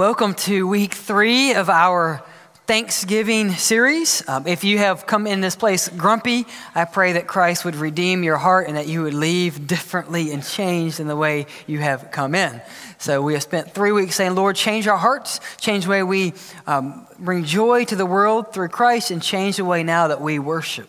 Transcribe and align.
Welcome 0.00 0.32
to 0.46 0.66
week 0.66 0.94
three 0.94 1.52
of 1.52 1.68
our 1.68 2.24
Thanksgiving 2.66 3.50
series. 3.50 4.26
Um, 4.26 4.46
if 4.46 4.64
you 4.64 4.78
have 4.78 5.06
come 5.06 5.26
in 5.26 5.42
this 5.42 5.56
place 5.56 5.90
grumpy, 5.90 6.46
I 6.74 6.86
pray 6.86 7.12
that 7.12 7.26
Christ 7.26 7.66
would 7.66 7.76
redeem 7.76 8.24
your 8.24 8.38
heart 8.38 8.66
and 8.66 8.78
that 8.78 8.88
you 8.88 9.02
would 9.02 9.12
leave 9.12 9.66
differently 9.66 10.32
and 10.32 10.42
changed 10.42 11.00
in 11.00 11.06
the 11.06 11.16
way 11.16 11.44
you 11.66 11.80
have 11.80 12.10
come 12.10 12.34
in. 12.34 12.62
So 12.96 13.20
we 13.20 13.34
have 13.34 13.42
spent 13.42 13.74
three 13.74 13.92
weeks 13.92 14.16
saying, 14.16 14.36
Lord, 14.36 14.56
change 14.56 14.86
our 14.86 14.96
hearts, 14.96 15.38
change 15.58 15.84
the 15.84 15.90
way 15.90 16.02
we 16.02 16.32
um, 16.66 17.06
bring 17.18 17.44
joy 17.44 17.84
to 17.84 17.94
the 17.94 18.06
world 18.06 18.54
through 18.54 18.68
Christ, 18.68 19.10
and 19.10 19.22
change 19.22 19.58
the 19.58 19.66
way 19.66 19.82
now 19.82 20.08
that 20.08 20.22
we 20.22 20.38
worship. 20.38 20.88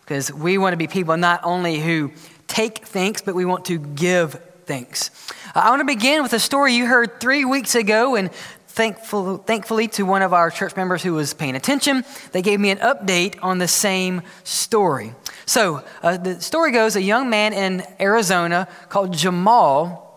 Because 0.00 0.32
we 0.32 0.58
want 0.58 0.72
to 0.72 0.76
be 0.76 0.88
people 0.88 1.16
not 1.16 1.42
only 1.44 1.78
who 1.78 2.10
take 2.48 2.88
thanks, 2.88 3.22
but 3.22 3.36
we 3.36 3.44
want 3.44 3.66
to 3.66 3.78
give 3.78 4.32
thanks. 4.66 5.12
I 5.54 5.68
want 5.68 5.80
to 5.80 5.84
begin 5.84 6.22
with 6.22 6.32
a 6.32 6.38
story 6.38 6.72
you 6.72 6.86
heard 6.86 7.20
three 7.20 7.44
weeks 7.44 7.74
ago, 7.74 8.14
and 8.14 8.32
thankful, 8.68 9.36
thankfully 9.36 9.86
to 9.88 10.04
one 10.04 10.22
of 10.22 10.32
our 10.32 10.50
church 10.50 10.76
members 10.76 11.02
who 11.02 11.12
was 11.12 11.34
paying 11.34 11.56
attention, 11.56 12.06
they 12.32 12.40
gave 12.40 12.58
me 12.58 12.70
an 12.70 12.78
update 12.78 13.38
on 13.42 13.58
the 13.58 13.68
same 13.68 14.22
story. 14.44 15.14
So 15.44 15.84
uh, 16.02 16.16
the 16.16 16.40
story 16.40 16.72
goes 16.72 16.96
a 16.96 17.02
young 17.02 17.28
man 17.28 17.52
in 17.52 17.82
Arizona 18.00 18.66
called 18.88 19.12
Jamal 19.12 20.08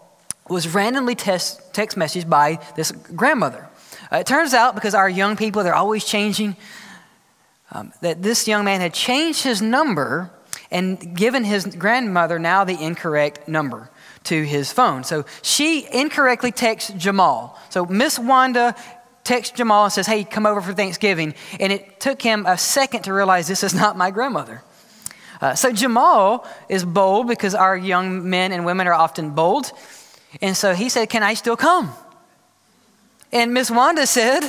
was 0.48 0.74
randomly 0.74 1.16
test, 1.16 1.74
text 1.74 1.98
messaged 1.98 2.30
by 2.30 2.60
this 2.78 2.92
grandmother. 2.92 3.68
Uh, 4.10 4.18
it 4.18 4.28
turns 4.28 4.54
out, 4.54 4.74
because 4.74 4.96
our 4.96 5.10
young 5.10 5.36
people, 5.36 5.64
they're 5.64 5.76
always 5.76 6.06
changing, 6.06 6.56
um, 7.72 7.92
that 8.00 8.24
this 8.24 8.48
young 8.48 8.64
man 8.64 8.80
had 8.80 8.94
changed 8.94 9.44
his 9.44 9.62
number 9.62 10.32
and 10.72 11.18
given 11.18 11.44
his 11.44 11.66
grandmother 11.66 12.40
now 12.40 12.64
the 12.64 12.82
incorrect 12.82 13.50
number 13.50 13.90
to 14.26 14.44
his 14.44 14.72
phone. 14.72 15.04
So 15.04 15.26
she 15.42 15.88
incorrectly 15.92 16.52
texts 16.52 16.92
Jamal. 16.98 17.60
So 17.70 17.86
Miss 17.86 18.20
Wanda 18.20 18.76
texts 19.24 19.58
Jamal 19.58 19.86
and 19.86 19.94
says, 19.94 20.08
Hey, 20.08 20.24
come 20.24 20.46
over 20.46 20.62
for 20.62 20.74
Thanksgiving. 20.74 21.34
And 21.60 21.74
it 21.74 22.00
took 22.00 22.22
him 22.22 22.46
a 22.46 22.58
second 22.58 23.04
to 23.04 23.14
realize 23.14 23.48
this 23.48 23.64
is 23.64 23.74
not 23.74 23.98
my 23.98 24.12
grandmother. 24.12 24.64
Uh, 25.42 25.54
so 25.54 25.72
Jamal 25.72 26.48
is 26.70 26.86
bold 26.86 27.28
because 27.28 27.56
our 27.56 27.76
young 27.76 28.30
men 28.30 28.52
and 28.52 28.66
women 28.66 28.88
are 28.88 28.94
often 28.94 29.32
bold. 29.32 29.72
And 30.42 30.56
so 30.56 30.74
he 30.74 30.90
said, 30.90 31.10
Can 31.10 31.24
I 31.24 31.34
still 31.34 31.58
come? 31.58 31.92
And 33.32 33.54
Miss 33.54 33.70
Wanda 33.70 34.08
said, 34.08 34.42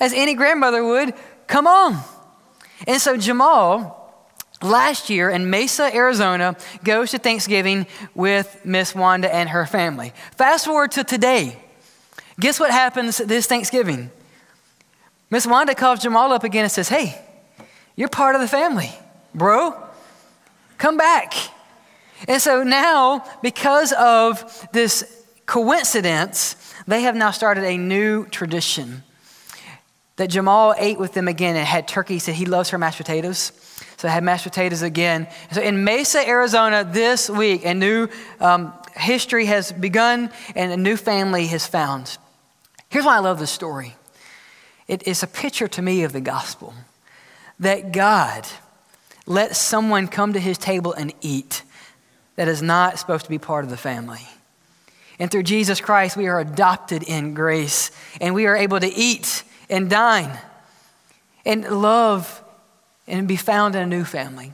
as 0.00 0.12
any 0.12 0.34
grandmother 0.34 0.84
would, 0.84 1.14
Come 1.46 1.66
on. 1.66 2.00
And 2.86 3.00
so 3.00 3.16
Jamal 3.16 4.03
last 4.62 5.10
year 5.10 5.30
in 5.30 5.50
Mesa, 5.50 5.94
Arizona, 5.94 6.56
goes 6.82 7.10
to 7.10 7.18
Thanksgiving 7.18 7.86
with 8.14 8.60
Miss 8.64 8.94
Wanda 8.94 9.32
and 9.32 9.48
her 9.50 9.66
family. 9.66 10.12
Fast 10.36 10.64
forward 10.66 10.92
to 10.92 11.04
today. 11.04 11.58
Guess 12.40 12.58
what 12.58 12.70
happens 12.70 13.18
this 13.18 13.46
Thanksgiving? 13.46 14.10
Miss 15.30 15.46
Wanda 15.46 15.74
calls 15.74 16.00
Jamal 16.00 16.32
up 16.32 16.44
again 16.44 16.64
and 16.64 16.72
says, 16.72 16.88
Hey, 16.88 17.20
you're 17.96 18.08
part 18.08 18.34
of 18.34 18.40
the 18.40 18.48
family, 18.48 18.90
bro. 19.34 19.74
Come 20.78 20.96
back. 20.96 21.34
And 22.26 22.40
so 22.40 22.62
now, 22.62 23.24
because 23.42 23.92
of 23.92 24.68
this 24.72 25.24
coincidence, 25.46 26.56
they 26.86 27.02
have 27.02 27.14
now 27.14 27.30
started 27.30 27.64
a 27.64 27.76
new 27.76 28.26
tradition 28.26 29.02
that 30.16 30.28
Jamal 30.28 30.74
ate 30.78 30.98
with 30.98 31.12
them 31.12 31.28
again 31.28 31.56
and 31.56 31.66
had 31.66 31.88
turkey. 31.88 32.14
He 32.14 32.20
said 32.20 32.34
he 32.34 32.46
loves 32.46 32.70
her 32.70 32.78
mashed 32.78 32.98
potatoes. 32.98 33.52
So 34.04 34.08
I 34.08 34.12
had 34.12 34.22
mashed 34.22 34.44
potatoes 34.44 34.82
again. 34.82 35.28
So 35.50 35.62
in 35.62 35.82
Mesa, 35.82 36.28
Arizona, 36.28 36.84
this 36.84 37.30
week, 37.30 37.64
a 37.64 37.72
new 37.72 38.08
um, 38.38 38.74
history 38.94 39.46
has 39.46 39.72
begun 39.72 40.30
and 40.54 40.70
a 40.70 40.76
new 40.76 40.98
family 40.98 41.46
has 41.46 41.66
found. 41.66 42.18
Here's 42.90 43.06
why 43.06 43.16
I 43.16 43.20
love 43.20 43.38
this 43.38 43.50
story 43.50 43.94
it 44.88 45.08
is 45.08 45.22
a 45.22 45.26
picture 45.26 45.68
to 45.68 45.80
me 45.80 46.02
of 46.02 46.12
the 46.12 46.20
gospel 46.20 46.74
that 47.60 47.92
God 47.92 48.46
let 49.24 49.56
someone 49.56 50.06
come 50.06 50.34
to 50.34 50.38
his 50.38 50.58
table 50.58 50.92
and 50.92 51.14
eat 51.22 51.62
that 52.36 52.46
is 52.46 52.60
not 52.60 52.98
supposed 52.98 53.24
to 53.24 53.30
be 53.30 53.38
part 53.38 53.64
of 53.64 53.70
the 53.70 53.78
family. 53.78 54.28
And 55.18 55.30
through 55.30 55.44
Jesus 55.44 55.80
Christ, 55.80 56.14
we 56.14 56.26
are 56.26 56.40
adopted 56.40 57.04
in 57.04 57.32
grace 57.32 57.90
and 58.20 58.34
we 58.34 58.44
are 58.44 58.54
able 58.54 58.80
to 58.80 58.86
eat 58.94 59.44
and 59.70 59.88
dine 59.88 60.38
and 61.46 61.64
love 61.80 62.42
and 63.06 63.28
be 63.28 63.36
found 63.36 63.74
in 63.74 63.82
a 63.82 63.86
new 63.86 64.04
family. 64.04 64.52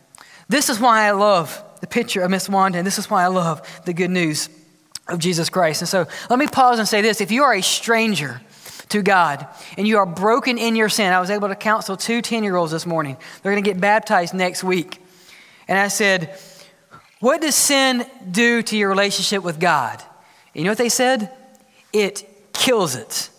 This 0.48 0.68
is 0.68 0.80
why 0.80 1.06
I 1.06 1.12
love 1.12 1.62
the 1.80 1.86
picture 1.86 2.22
of 2.22 2.30
Miss 2.30 2.48
Wanda, 2.48 2.78
and 2.78 2.86
this 2.86 2.98
is 2.98 3.08
why 3.08 3.24
I 3.24 3.28
love 3.28 3.82
the 3.84 3.92
good 3.92 4.10
news 4.10 4.48
of 5.08 5.18
Jesus 5.18 5.48
Christ. 5.48 5.82
And 5.82 5.88
so 5.88 6.06
let 6.28 6.38
me 6.38 6.46
pause 6.46 6.78
and 6.78 6.86
say 6.86 7.00
this 7.02 7.20
if 7.20 7.30
you 7.30 7.44
are 7.44 7.54
a 7.54 7.62
stranger, 7.62 8.40
to 8.90 9.02
God 9.02 9.46
and 9.76 9.88
you 9.88 9.98
are 9.98 10.06
broken 10.06 10.58
in 10.58 10.76
your 10.76 10.88
sin. 10.88 11.12
I 11.12 11.20
was 11.20 11.30
able 11.30 11.48
to 11.48 11.56
counsel 11.56 11.96
two 11.96 12.20
10 12.20 12.44
year 12.44 12.56
olds 12.56 12.72
this 12.72 12.86
morning. 12.86 13.16
They're 13.42 13.52
going 13.52 13.64
to 13.64 13.68
get 13.68 13.80
baptized 13.80 14.34
next 14.34 14.62
week. 14.62 15.02
And 15.66 15.78
I 15.78 15.88
said, 15.88 16.38
What 17.20 17.40
does 17.40 17.54
sin 17.54 18.04
do 18.30 18.62
to 18.62 18.76
your 18.76 18.88
relationship 18.88 19.42
with 19.42 19.58
God? 19.58 20.02
And 20.54 20.60
you 20.60 20.64
know 20.64 20.72
what 20.72 20.78
they 20.78 20.88
said? 20.88 21.32
It 21.92 22.52
kills 22.52 22.96
it. 22.96 23.30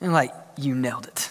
And 0.00 0.08
I'm 0.08 0.14
like, 0.14 0.32
you 0.58 0.74
nailed 0.74 1.06
it. 1.06 1.28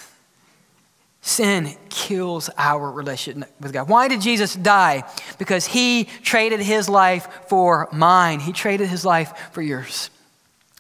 Sin 1.28 1.76
kills 1.90 2.52
our 2.56 2.92
relationship 2.92 3.50
with 3.60 3.74
God. 3.74 3.90
Why 3.90 4.08
did 4.08 4.22
Jesus 4.22 4.54
die? 4.54 5.10
Because 5.40 5.66
he 5.66 6.04
traded 6.22 6.60
his 6.60 6.88
life 6.88 7.28
for 7.48 7.90
mine, 7.92 8.40
he 8.40 8.54
traded 8.54 8.90
his 8.90 9.04
life 9.04 9.50
for 9.52 9.64
yours. 9.64 10.12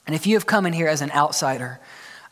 And 0.06 0.16
if 0.16 0.28
you 0.28 0.36
have 0.36 0.46
come 0.46 0.68
in 0.68 0.74
here 0.74 0.88
as 0.88 1.02
an 1.02 1.10
outsider, 1.10 1.80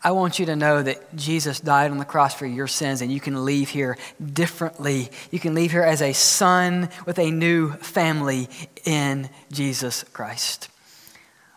I 0.04 0.12
want 0.12 0.38
you 0.38 0.46
to 0.46 0.56
know 0.56 0.84
that 0.84 1.16
Jesus 1.16 1.60
died 1.60 1.90
on 1.90 1.98
the 1.98 2.06
cross 2.06 2.36
for 2.36 2.46
your 2.46 2.68
sins, 2.68 3.02
and 3.02 3.12
you 3.12 3.20
can 3.20 3.46
leave 3.46 3.70
here 3.70 3.98
differently. 4.24 5.10
You 5.32 5.40
can 5.40 5.56
leave 5.56 5.72
here 5.72 5.82
as 5.82 6.04
a 6.04 6.14
son 6.14 6.90
with 7.08 7.18
a 7.18 7.32
new 7.32 7.72
family 7.78 8.48
in 8.86 9.28
Jesus 9.52 10.04
Christ. 10.14 10.70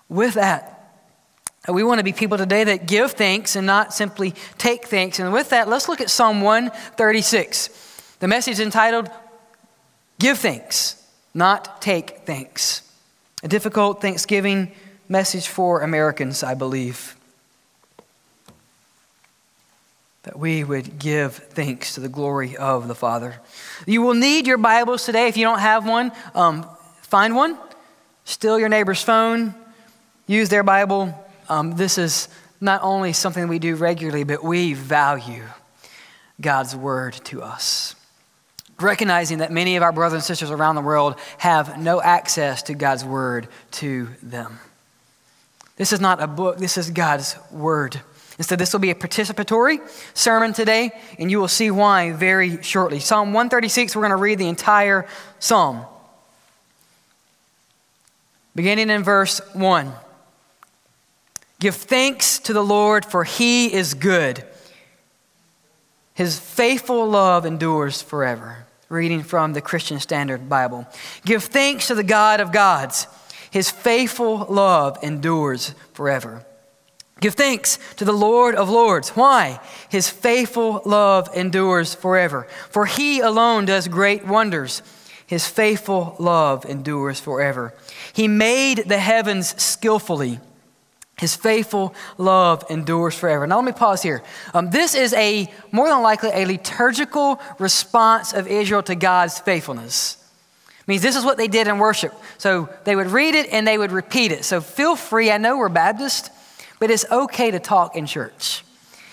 With 0.09 0.32
that, 0.35 0.75
we 1.68 1.82
want 1.82 1.98
to 1.98 2.04
be 2.04 2.12
people 2.12 2.38
today 2.38 2.64
that 2.64 2.86
give 2.86 3.12
thanks 3.12 3.56
and 3.56 3.66
not 3.66 3.92
simply 3.92 4.34
take 4.56 4.86
thanks. 4.86 5.18
And 5.18 5.32
with 5.32 5.50
that, 5.50 5.68
let's 5.68 5.88
look 5.88 6.00
at 6.00 6.10
Psalm 6.10 6.40
136. 6.40 8.16
The 8.20 8.28
message 8.28 8.60
entitled, 8.60 9.10
Give 10.18 10.38
Thanks, 10.38 11.02
Not 11.34 11.82
Take 11.82 12.20
Thanks. 12.24 12.82
A 13.42 13.48
difficult 13.48 14.00
Thanksgiving 14.00 14.72
message 15.08 15.48
for 15.48 15.82
Americans, 15.82 16.42
I 16.42 16.54
believe. 16.54 17.16
That 20.22 20.38
we 20.38 20.64
would 20.64 20.98
give 20.98 21.34
thanks 21.34 21.94
to 21.94 22.00
the 22.00 22.08
glory 22.08 22.56
of 22.56 22.88
the 22.88 22.94
Father. 22.94 23.36
You 23.86 24.02
will 24.02 24.14
need 24.14 24.46
your 24.46 24.58
Bibles 24.58 25.04
today. 25.04 25.28
If 25.28 25.36
you 25.36 25.44
don't 25.44 25.60
have 25.60 25.86
one, 25.86 26.12
um, 26.34 26.66
find 27.02 27.36
one, 27.36 27.58
steal 28.24 28.58
your 28.58 28.68
neighbor's 28.68 29.02
phone, 29.02 29.54
use 30.26 30.48
their 30.48 30.64
Bible 30.64 31.25
um, 31.48 31.76
this 31.76 31.98
is 31.98 32.28
not 32.60 32.82
only 32.82 33.12
something 33.12 33.48
we 33.48 33.58
do 33.58 33.76
regularly, 33.76 34.25
but 34.25 34.43
we 34.43 34.75
value 34.75 35.44
God's 36.40 36.75
word 36.75 37.14
to 37.25 37.43
us. 37.43 37.94
Recognizing 38.78 39.38
that 39.38 39.50
many 39.50 39.76
of 39.76 39.82
our 39.82 39.93
brothers 39.93 40.14
and 40.16 40.25
sisters 40.25 40.50
around 40.50 40.75
the 40.75 40.82
world 40.82 41.16
have 41.38 41.78
no 41.81 42.00
access 42.00 42.62
to 42.64 42.75
God's 42.75 43.04
word 43.04 43.48
to 43.72 44.08
them. 44.22 44.58
This 45.76 45.93
is 45.93 46.00
not 46.00 46.22
a 46.22 46.26
book, 46.26 46.58
this 46.58 46.76
is 46.76 46.90
God's 46.90 47.37
word. 47.50 48.00
Instead, 48.38 48.58
this 48.58 48.72
will 48.72 48.81
be 48.81 48.90
a 48.90 48.94
participatory 48.94 49.81
sermon 50.14 50.52
today, 50.52 50.90
and 51.19 51.31
you 51.31 51.38
will 51.38 51.49
see 51.49 51.70
why 51.70 52.12
very 52.12 52.62
shortly. 52.62 53.00
Psalm 53.00 53.32
136, 53.32 53.96
we're 53.96 54.02
going 54.02 54.10
to 54.10 54.16
read 54.16 54.38
the 54.38 54.49
entire 54.49 55.06
psalm. 55.38 55.87
Beginning 58.54 58.90
in 58.90 59.02
verse 59.02 59.40
1. 59.54 59.92
Give 61.58 61.75
thanks 61.75 62.38
to 62.41 62.53
the 62.53 62.64
Lord, 62.64 63.05
for 63.05 63.25
he 63.25 63.73
is 63.73 63.94
good. 63.94 64.44
His 66.14 66.38
faithful 66.38 67.08
love 67.08 67.47
endures 67.47 68.03
forever. 68.03 68.67
Reading 68.88 69.23
from 69.23 69.53
the 69.53 69.61
Christian 69.61 69.99
Standard 69.99 70.49
Bible. 70.49 70.87
Give 71.25 71.43
thanks 71.43 71.88
to 71.88 71.94
the 71.94 72.05
God 72.05 72.41
of 72.41 72.53
gods. 72.53 73.08
His 73.50 73.70
faithful 73.70 74.47
love 74.49 74.99
endures 75.03 75.75
forever. 75.93 76.44
Give 77.20 77.35
thanks 77.35 77.79
to 77.97 78.05
the 78.05 78.12
Lord 78.12 78.55
of 78.55 78.69
lords. 78.69 79.11
Why? 79.11 79.59
His 79.88 80.09
faithful 80.09 80.82
love 80.85 81.31
endures 81.35 81.94
forever. 81.94 82.47
For 82.70 82.87
he 82.87 83.20
alone 83.20 83.64
does 83.64 83.88
great 83.88 84.26
wonders. 84.26 84.82
His 85.26 85.49
faithful 85.49 86.14
love 86.19 86.64
endures 86.64 87.19
forever. 87.19 87.75
He 88.12 88.29
made 88.29 88.85
the 88.87 88.99
heavens 88.99 89.61
skillfully. 89.61 90.38
His 91.18 91.34
faithful 91.34 91.94
love 92.18 92.64
endures 92.68 93.14
forever. 93.14 93.46
Now, 93.46 93.56
let 93.56 93.64
me 93.64 93.72
pause 93.72 94.02
here. 94.02 94.22
Um, 94.52 94.70
this 94.70 94.94
is 94.94 95.14
a 95.14 95.50
more 95.72 95.88
than 95.88 96.02
likely 96.02 96.30
a 96.32 96.44
liturgical 96.44 97.40
response 97.58 98.34
of 98.34 98.46
Israel 98.46 98.82
to 98.82 98.94
God's 98.94 99.38
faithfulness. 99.38 100.18
It 100.80 100.88
means 100.88 101.00
this 101.00 101.16
is 101.16 101.24
what 101.24 101.38
they 101.38 101.48
did 101.48 101.68
in 101.68 101.78
worship. 101.78 102.12
So 102.36 102.68
they 102.84 102.94
would 102.94 103.08
read 103.08 103.34
it 103.34 103.50
and 103.50 103.66
they 103.66 103.78
would 103.78 103.92
repeat 103.92 104.30
it. 104.30 104.44
So 104.44 104.60
feel 104.60 104.94
free. 104.94 105.30
I 105.30 105.38
know 105.38 105.56
we're 105.56 105.70
Baptist, 105.70 106.30
but 106.78 106.90
it's 106.90 107.10
okay 107.10 107.50
to 107.50 107.60
talk 107.60 107.96
in 107.96 108.04
church. 108.04 108.62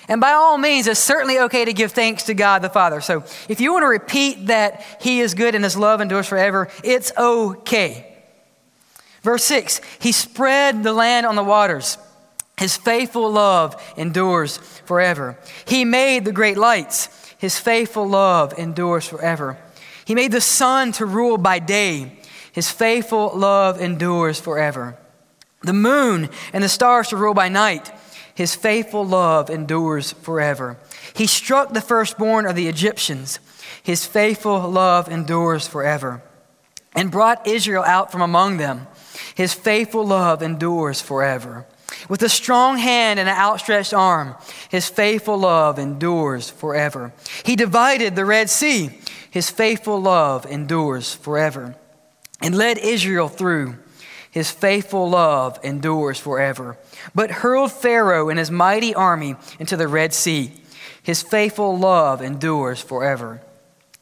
And 0.09 0.19
by 0.19 0.33
all 0.33 0.57
means, 0.57 0.87
it's 0.87 0.99
certainly 0.99 1.39
okay 1.39 1.63
to 1.63 1.71
give 1.71 1.93
thanks 1.93 2.23
to 2.23 2.33
God 2.33 2.61
the 2.61 2.69
Father. 2.69 2.99
So 2.99 3.23
if 3.47 3.61
you 3.61 3.71
want 3.71 3.83
to 3.83 3.87
repeat 3.87 4.47
that 4.47 4.85
He 4.99 5.21
is 5.21 5.33
good 5.33 5.55
and 5.55 5.63
His 5.63 5.77
love 5.77 6.01
endures 6.01 6.27
forever, 6.27 6.67
it's 6.83 7.13
okay. 7.17 8.12
Verse 9.23 9.43
6 9.45 9.81
He 9.99 10.11
spread 10.11 10.83
the 10.83 10.93
land 10.93 11.25
on 11.25 11.35
the 11.35 11.43
waters. 11.43 11.97
His 12.57 12.77
faithful 12.77 13.31
love 13.31 13.81
endures 13.97 14.57
forever. 14.57 15.39
He 15.65 15.85
made 15.85 16.23
the 16.23 16.31
great 16.31 16.57
lights. 16.57 17.09
His 17.39 17.59
faithful 17.59 18.07
love 18.07 18.57
endures 18.57 19.07
forever. 19.07 19.57
He 20.05 20.15
made 20.15 20.31
the 20.31 20.41
sun 20.41 20.91
to 20.93 21.05
rule 21.05 21.37
by 21.37 21.59
day. 21.59 22.19
His 22.51 22.69
faithful 22.69 23.31
love 23.35 23.81
endures 23.81 24.39
forever. 24.39 24.97
The 25.61 25.73
moon 25.73 26.29
and 26.51 26.63
the 26.63 26.69
stars 26.69 27.07
to 27.09 27.17
rule 27.17 27.33
by 27.33 27.49
night. 27.49 27.91
His 28.35 28.55
faithful 28.55 29.05
love 29.05 29.49
endures 29.49 30.11
forever. 30.11 30.77
He 31.15 31.27
struck 31.27 31.73
the 31.73 31.81
firstborn 31.81 32.45
of 32.45 32.55
the 32.55 32.67
Egyptians. 32.67 33.39
His 33.81 34.05
faithful 34.05 34.69
love 34.69 35.09
endures 35.09 35.67
forever. 35.67 36.21
And 36.95 37.11
brought 37.11 37.47
Israel 37.47 37.83
out 37.83 38.11
from 38.11 38.21
among 38.21 38.57
them. 38.57 38.87
His 39.35 39.53
faithful 39.53 40.05
love 40.05 40.41
endures 40.41 41.01
forever. 41.01 41.65
With 42.09 42.21
a 42.23 42.29
strong 42.29 42.77
hand 42.77 43.19
and 43.19 43.29
an 43.29 43.35
outstretched 43.35 43.93
arm, 43.93 44.35
his 44.69 44.89
faithful 44.89 45.37
love 45.37 45.79
endures 45.79 46.49
forever. 46.49 47.13
He 47.43 47.55
divided 47.55 48.15
the 48.15 48.25
Red 48.25 48.49
Sea. 48.49 48.91
His 49.29 49.49
faithful 49.49 50.01
love 50.01 50.45
endures 50.45 51.13
forever. 51.13 51.75
And 52.41 52.55
led 52.55 52.77
Israel 52.77 53.29
through. 53.29 53.77
His 54.29 54.51
faithful 54.51 55.09
love 55.09 55.59
endures 55.63 56.19
forever. 56.19 56.77
But 57.15 57.31
hurled 57.31 57.71
Pharaoh 57.71 58.29
and 58.29 58.39
his 58.39 58.51
mighty 58.51 58.93
army 58.93 59.35
into 59.59 59.77
the 59.77 59.87
Red 59.87 60.13
Sea. 60.13 60.51
His 61.03 61.21
faithful 61.21 61.77
love 61.77 62.21
endures 62.21 62.81
forever. 62.81 63.41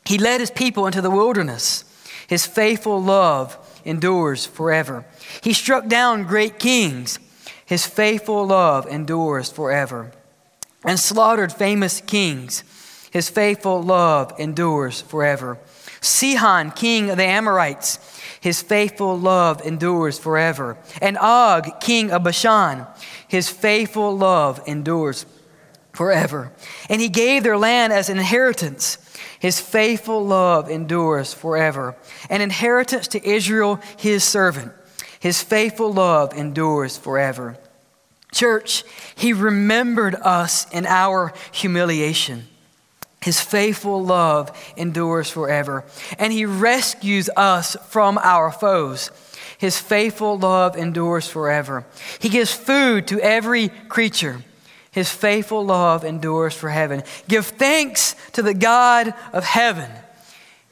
He 0.05 0.17
led 0.17 0.39
his 0.39 0.51
people 0.51 0.87
into 0.87 1.01
the 1.01 1.11
wilderness. 1.11 1.83
His 2.27 2.45
faithful 2.45 3.01
love 3.01 3.57
endures 3.83 4.45
forever. 4.45 5.05
He 5.41 5.53
struck 5.53 5.87
down 5.87 6.23
great 6.23 6.59
kings. 6.59 7.19
His 7.65 7.85
faithful 7.85 8.45
love 8.45 8.85
endures 8.87 9.49
forever. 9.49 10.11
And 10.83 10.99
slaughtered 10.99 11.53
famous 11.53 12.01
kings. 12.01 12.63
His 13.11 13.29
faithful 13.29 13.81
love 13.81 14.33
endures 14.39 15.01
forever. 15.01 15.57
Sihon, 16.01 16.71
king 16.71 17.11
of 17.11 17.17
the 17.17 17.23
Amorites, 17.23 17.99
his 18.41 18.61
faithful 18.61 19.19
love 19.19 19.61
endures 19.61 20.17
forever. 20.17 20.77
And 20.99 21.17
Og, 21.19 21.79
king 21.79 22.11
of 22.11 22.23
Bashan, 22.23 22.87
his 23.27 23.49
faithful 23.49 24.17
love 24.17 24.61
endures 24.65 25.27
forever. 25.93 26.51
And 26.89 26.99
he 26.99 27.09
gave 27.09 27.43
their 27.43 27.57
land 27.57 27.93
as 27.93 28.09
an 28.09 28.17
inheritance. 28.17 28.97
His 29.39 29.59
faithful 29.59 30.25
love 30.25 30.69
endures 30.69 31.33
forever. 31.33 31.95
An 32.29 32.41
inheritance 32.41 33.07
to 33.09 33.27
Israel, 33.27 33.79
his 33.97 34.23
servant. 34.23 34.71
His 35.21 35.41
faithful 35.43 35.93
love 35.93 36.33
endures 36.33 36.97
forever. 36.97 37.55
Church, 38.33 38.83
he 39.15 39.33
remembered 39.33 40.15
us 40.15 40.67
in 40.71 40.87
our 40.87 41.31
humiliation. 41.51 42.47
His 43.21 43.39
faithful 43.39 44.03
love 44.03 44.51
endures 44.75 45.29
forever, 45.29 45.85
and 46.17 46.33
he 46.33 46.47
rescues 46.47 47.29
us 47.37 47.77
from 47.89 48.17
our 48.17 48.51
foes. 48.51 49.11
His 49.59 49.77
faithful 49.77 50.39
love 50.39 50.75
endures 50.75 51.27
forever. 51.27 51.85
He 52.17 52.29
gives 52.29 52.51
food 52.51 53.07
to 53.09 53.19
every 53.19 53.69
creature. 53.69 54.43
His 54.89 55.11
faithful 55.11 55.63
love 55.63 56.03
endures 56.03 56.55
for 56.55 56.69
heaven. 56.69 57.03
Give 57.27 57.45
thanks 57.45 58.15
to 58.31 58.41
the 58.41 58.55
God 58.55 59.13
of 59.33 59.43
heaven. 59.43 59.91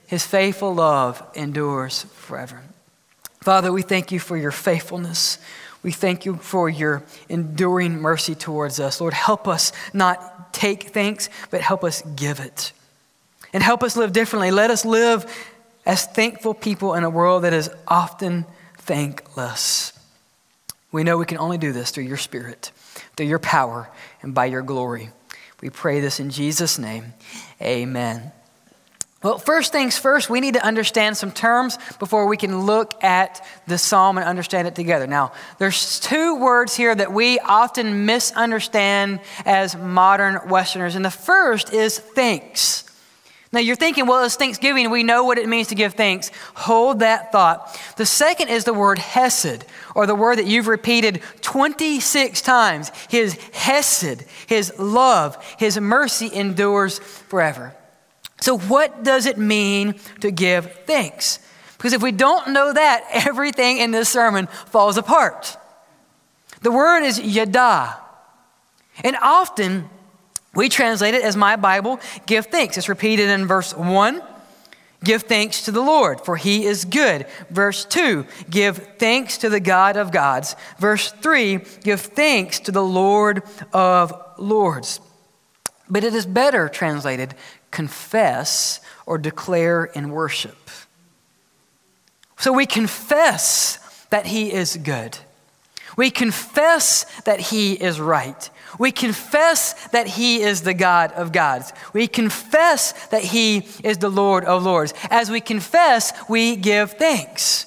His 0.07 0.25
faithful 0.25 0.73
love 0.73 1.21
endures 1.35 2.01
forever. 2.15 2.63
Father, 3.41 3.71
we 3.71 3.81
thank 3.81 4.11
you 4.11 4.19
for 4.19 4.37
your 4.37 4.51
faithfulness. 4.51 5.37
We 5.81 5.91
thank 5.91 6.25
you 6.25 6.35
for 6.35 6.69
your 6.69 7.03
enduring 7.29 8.01
mercy 8.01 8.35
towards 8.35 8.79
us. 8.79 8.99
Lord, 8.99 9.13
help 9.13 9.47
us 9.47 9.71
not 9.93 10.53
take 10.53 10.89
thanks, 10.89 11.29
but 11.49 11.61
help 11.61 11.83
us 11.83 12.01
give 12.15 12.39
it. 12.39 12.73
And 13.53 13.63
help 13.63 13.81
us 13.81 13.95
live 13.95 14.11
differently. 14.11 14.51
Let 14.51 14.71
us 14.71 14.83
live 14.85 15.25
as 15.85 16.05
thankful 16.05 16.53
people 16.53 16.93
in 16.95 17.03
a 17.03 17.09
world 17.09 17.43
that 17.43 17.53
is 17.53 17.69
often 17.87 18.45
thankless. 18.77 19.93
We 20.91 21.03
know 21.03 21.17
we 21.17 21.25
can 21.25 21.37
only 21.37 21.57
do 21.57 21.71
this 21.71 21.91
through 21.91 22.05
your 22.05 22.17
Spirit, 22.17 22.71
through 23.15 23.27
your 23.27 23.39
power, 23.39 23.89
and 24.21 24.33
by 24.33 24.45
your 24.45 24.61
glory. 24.61 25.11
We 25.61 25.69
pray 25.69 25.99
this 25.99 26.19
in 26.19 26.29
Jesus' 26.29 26.77
name. 26.77 27.13
Amen. 27.61 28.31
Well, 29.21 29.37
first 29.37 29.73
things 29.73 29.97
first, 29.97 30.29
we 30.29 30.39
need 30.39 30.53
to 30.53 30.65
understand 30.65 31.17
some 31.17 31.31
terms 31.31 31.77
before 31.99 32.27
we 32.27 32.37
can 32.37 32.65
look 32.65 33.03
at 33.03 33.45
the 33.67 33.77
psalm 33.77 34.17
and 34.17 34.25
understand 34.25 34.65
it 34.65 34.75
together. 34.75 35.07
Now, 35.07 35.33
there's 35.57 35.99
two 35.99 36.39
words 36.39 36.73
here 36.73 36.95
that 36.95 37.11
we 37.11 37.37
often 37.39 38.05
misunderstand 38.05 39.19
as 39.45 39.75
modern 39.75 40.47
Westerners, 40.47 40.95
and 40.95 41.03
the 41.03 41.11
first 41.11 41.73
is 41.73 41.99
thanks. 41.99 42.85
Now, 43.51 43.59
you're 43.59 43.75
thinking, 43.75 44.05
well, 44.05 44.23
it's 44.23 44.35
Thanksgiving. 44.35 44.89
We 44.89 45.03
know 45.03 45.25
what 45.25 45.37
it 45.37 45.49
means 45.49 45.67
to 45.69 45.75
give 45.75 45.95
thanks. 45.95 46.31
Hold 46.53 46.99
that 46.99 47.33
thought. 47.33 47.77
The 47.97 48.05
second 48.05 48.47
is 48.47 48.63
the 48.63 48.73
word 48.73 48.99
hesed, 48.99 49.65
or 49.95 50.05
the 50.05 50.15
word 50.15 50.37
that 50.37 50.45
you've 50.45 50.67
repeated 50.67 51.21
26 51.41 52.41
times. 52.41 52.91
His 53.09 53.33
hesed, 53.51 54.23
his 54.47 54.71
love, 54.79 55.43
his 55.57 55.77
mercy 55.77 56.29
endures 56.33 56.99
forever. 56.99 57.75
So, 58.39 58.57
what 58.57 59.03
does 59.03 59.25
it 59.25 59.37
mean 59.37 59.95
to 60.21 60.31
give 60.31 60.85
thanks? 60.85 61.39
Because 61.77 61.93
if 61.93 62.01
we 62.01 62.11
don't 62.11 62.49
know 62.49 62.73
that, 62.73 63.05
everything 63.27 63.77
in 63.77 63.91
this 63.91 64.09
sermon 64.09 64.47
falls 64.47 64.97
apart. 64.97 65.57
The 66.61 66.71
word 66.71 67.03
is 67.03 67.19
yada. 67.19 67.97
And 69.03 69.15
often 69.21 69.89
we 70.53 70.67
translate 70.67 71.13
it 71.13 71.23
as 71.23 71.37
my 71.37 71.55
Bible, 71.55 71.99
give 72.25 72.47
thanks. 72.47 72.77
It's 72.77 72.89
repeated 72.89 73.29
in 73.29 73.47
verse 73.47 73.73
1. 73.73 74.21
Give 75.01 75.21
thanks 75.21 75.63
to 75.63 75.71
the 75.71 75.81
Lord, 75.81 76.19
for 76.21 76.35
he 76.35 76.65
is 76.65 76.83
good. 76.83 77.25
Verse 77.49 77.85
2, 77.85 78.25
give 78.49 78.95
thanks 78.97 79.37
to 79.37 79.49
the 79.49 79.61
God 79.61 79.95
of 79.95 80.11
gods. 80.11 80.57
Verse 80.77 81.11
3, 81.13 81.59
give 81.83 82.01
thanks 82.01 82.59
to 82.61 82.73
the 82.73 82.83
Lord 82.83 83.43
of 83.71 84.13
lords. 84.37 84.99
But 85.89 86.03
it 86.03 86.13
is 86.13 86.25
better 86.25 86.67
translated, 86.67 87.33
confess 87.71 88.81
or 89.05 89.17
declare 89.17 89.85
in 89.85 90.09
worship. 90.09 90.69
So 92.37 92.53
we 92.53 92.65
confess 92.65 94.05
that 94.09 94.27
He 94.27 94.51
is 94.51 94.77
good. 94.77 95.17
We 95.97 96.09
confess 96.09 97.05
that 97.21 97.39
He 97.39 97.73
is 97.73 97.99
right. 97.99 98.49
We 98.77 98.91
confess 98.91 99.87
that 99.89 100.07
He 100.07 100.41
is 100.41 100.61
the 100.61 100.73
God 100.73 101.11
of 101.13 101.31
gods. 101.31 101.73
We 101.91 102.07
confess 102.07 103.07
that 103.07 103.23
He 103.23 103.67
is 103.83 103.97
the 103.97 104.09
Lord 104.09 104.45
of 104.45 104.63
lords. 104.63 104.93
As 105.09 105.29
we 105.29 105.41
confess, 105.41 106.13
we 106.29 106.55
give 106.55 106.93
thanks. 106.93 107.65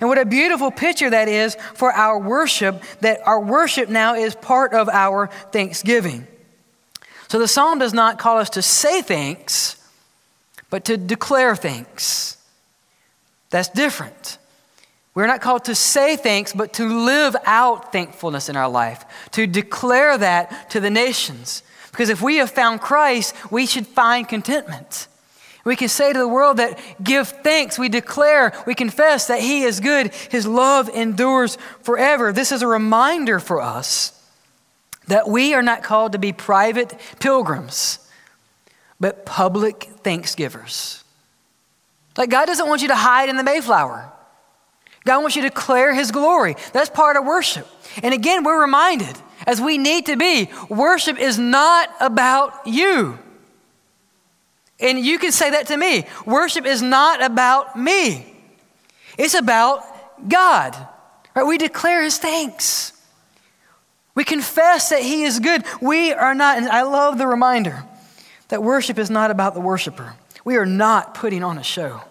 And 0.00 0.08
what 0.08 0.18
a 0.18 0.24
beautiful 0.24 0.70
picture 0.70 1.10
that 1.10 1.28
is 1.28 1.56
for 1.74 1.92
our 1.92 2.18
worship, 2.18 2.82
that 3.00 3.26
our 3.26 3.40
worship 3.40 3.88
now 3.88 4.14
is 4.14 4.34
part 4.34 4.74
of 4.74 4.88
our 4.88 5.28
thanksgiving. 5.52 6.26
So 7.30 7.38
the 7.38 7.46
psalm 7.46 7.78
does 7.78 7.94
not 7.94 8.18
call 8.18 8.38
us 8.38 8.50
to 8.50 8.60
say 8.60 9.02
thanks, 9.02 9.76
but 10.68 10.84
to 10.86 10.96
declare 10.96 11.54
thanks. 11.54 12.36
That's 13.50 13.68
different. 13.68 14.38
We're 15.14 15.28
not 15.28 15.40
called 15.40 15.66
to 15.66 15.76
say 15.76 16.16
thanks, 16.16 16.52
but 16.52 16.72
to 16.72 16.88
live 16.88 17.36
out 17.46 17.92
thankfulness 17.92 18.48
in 18.48 18.56
our 18.56 18.68
life, 18.68 19.04
to 19.30 19.46
declare 19.46 20.18
that 20.18 20.70
to 20.70 20.80
the 20.80 20.90
nations. 20.90 21.62
Because 21.92 22.08
if 22.08 22.20
we 22.20 22.38
have 22.38 22.50
found 22.50 22.80
Christ, 22.80 23.36
we 23.48 23.64
should 23.64 23.86
find 23.86 24.26
contentment. 24.26 25.06
We 25.64 25.76
can 25.76 25.88
say 25.88 26.12
to 26.12 26.18
the 26.18 26.26
world 26.26 26.56
that 26.56 26.80
give 27.00 27.28
thanks. 27.28 27.78
We 27.78 27.88
declare, 27.88 28.52
we 28.66 28.74
confess 28.74 29.28
that 29.28 29.40
He 29.40 29.62
is 29.62 29.78
good. 29.78 30.12
His 30.32 30.48
love 30.48 30.88
endures 30.88 31.58
forever. 31.82 32.32
This 32.32 32.50
is 32.50 32.62
a 32.62 32.66
reminder 32.66 33.38
for 33.38 33.60
us 33.60 34.19
that 35.10 35.28
we 35.28 35.54
are 35.54 35.62
not 35.62 35.82
called 35.82 36.12
to 36.12 36.18
be 36.18 36.32
private 36.32 36.98
pilgrims, 37.18 37.98
but 38.98 39.26
public 39.26 39.84
thanksgivers. 40.02 41.02
Like 42.16 42.30
God 42.30 42.46
doesn't 42.46 42.68
want 42.68 42.82
you 42.82 42.88
to 42.88 42.96
hide 42.96 43.28
in 43.28 43.36
the 43.36 43.44
Mayflower. 43.44 44.10
God 45.04 45.20
wants 45.20 45.36
you 45.36 45.42
to 45.42 45.48
declare 45.48 45.94
His 45.94 46.10
glory. 46.10 46.54
That's 46.72 46.90
part 46.90 47.16
of 47.16 47.24
worship. 47.24 47.66
And 48.02 48.14
again, 48.14 48.44
we're 48.44 48.60
reminded, 48.60 49.16
as 49.46 49.60
we 49.60 49.78
need 49.78 50.06
to 50.06 50.16
be, 50.16 50.48
worship 50.68 51.18
is 51.18 51.38
not 51.38 51.90
about 52.00 52.66
you. 52.66 53.18
And 54.78 54.98
you 54.98 55.18
can 55.18 55.32
say 55.32 55.50
that 55.50 55.66
to 55.68 55.76
me. 55.76 56.04
Worship 56.24 56.66
is 56.66 56.82
not 56.82 57.22
about 57.22 57.76
me. 57.76 58.32
It's 59.18 59.34
about 59.34 59.84
God. 60.28 60.76
Right? 61.34 61.44
We 61.44 61.58
declare 61.58 62.02
his 62.02 62.18
thanks. 62.18 62.92
We 64.14 64.24
confess 64.24 64.90
that 64.90 65.02
He 65.02 65.22
is 65.22 65.38
good. 65.40 65.64
We 65.80 66.12
are 66.12 66.34
not, 66.34 66.58
and 66.58 66.68
I 66.68 66.82
love 66.82 67.18
the 67.18 67.26
reminder 67.26 67.84
that 68.48 68.62
worship 68.62 68.98
is 68.98 69.10
not 69.10 69.30
about 69.30 69.54
the 69.54 69.60
worshiper. 69.60 70.14
We 70.44 70.56
are 70.56 70.66
not 70.66 71.14
putting 71.14 71.42
on 71.42 71.58
a 71.58 71.62
show. 71.62 72.02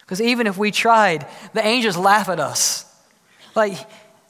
Because 0.00 0.20
even 0.20 0.46
if 0.46 0.58
we 0.58 0.70
tried, 0.70 1.26
the 1.54 1.64
angels 1.64 1.96
laugh 1.96 2.28
at 2.28 2.38
us. 2.38 2.84
Like, 3.54 3.78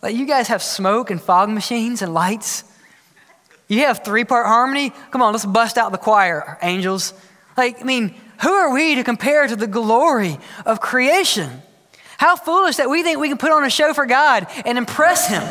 like 0.02 0.14
you 0.14 0.26
guys 0.26 0.48
have 0.48 0.62
smoke 0.62 1.10
and 1.10 1.20
fog 1.20 1.48
machines 1.48 2.02
and 2.02 2.14
lights. 2.14 2.64
You 3.66 3.80
have 3.80 4.04
three 4.04 4.24
part 4.24 4.46
harmony. 4.46 4.92
Come 5.10 5.22
on, 5.22 5.32
let's 5.32 5.46
bust 5.46 5.78
out 5.78 5.90
the 5.90 5.98
choir, 5.98 6.58
angels. 6.62 7.12
Like, 7.56 7.80
I 7.80 7.84
mean, 7.84 8.14
who 8.42 8.52
are 8.52 8.72
we 8.72 8.94
to 8.96 9.04
compare 9.04 9.46
to 9.46 9.56
the 9.56 9.66
glory 9.66 10.38
of 10.64 10.80
creation? 10.80 11.62
How 12.18 12.36
foolish 12.36 12.76
that 12.76 12.88
we 12.88 13.02
think 13.02 13.18
we 13.18 13.28
can 13.28 13.38
put 13.38 13.50
on 13.50 13.64
a 13.64 13.70
show 13.70 13.92
for 13.94 14.06
God 14.06 14.46
and 14.64 14.78
impress 14.78 15.28
Him. 15.28 15.42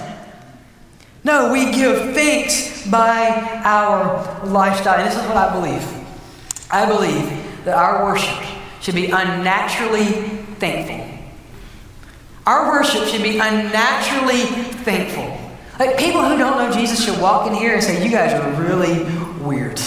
No, 1.23 1.53
we 1.53 1.71
give 1.71 2.13
thanks 2.13 2.85
by 2.87 3.61
our 3.63 4.45
lifestyle. 4.45 4.99
And 4.99 5.07
this 5.07 5.17
is 5.17 5.25
what 5.27 5.37
I 5.37 5.53
believe. 5.53 6.03
I 6.69 6.85
believe 6.85 7.65
that 7.65 7.77
our 7.77 8.03
worship 8.03 8.43
should 8.81 8.95
be 8.95 9.05
unnaturally 9.05 10.05
thankful. 10.59 11.09
Our 12.45 12.71
worship 12.71 13.07
should 13.07 13.23
be 13.23 13.37
unnaturally 13.39 14.41
thankful. 14.83 15.39
Like 15.79 15.97
people 15.97 16.21
who 16.21 16.37
don't 16.37 16.57
know 16.57 16.71
Jesus 16.71 17.03
should 17.03 17.19
walk 17.21 17.47
in 17.47 17.53
here 17.53 17.75
and 17.75 17.83
say, 17.83 18.03
You 18.03 18.11
guys 18.11 18.33
are 18.33 18.61
really 18.61 19.03
weird. 19.41 19.79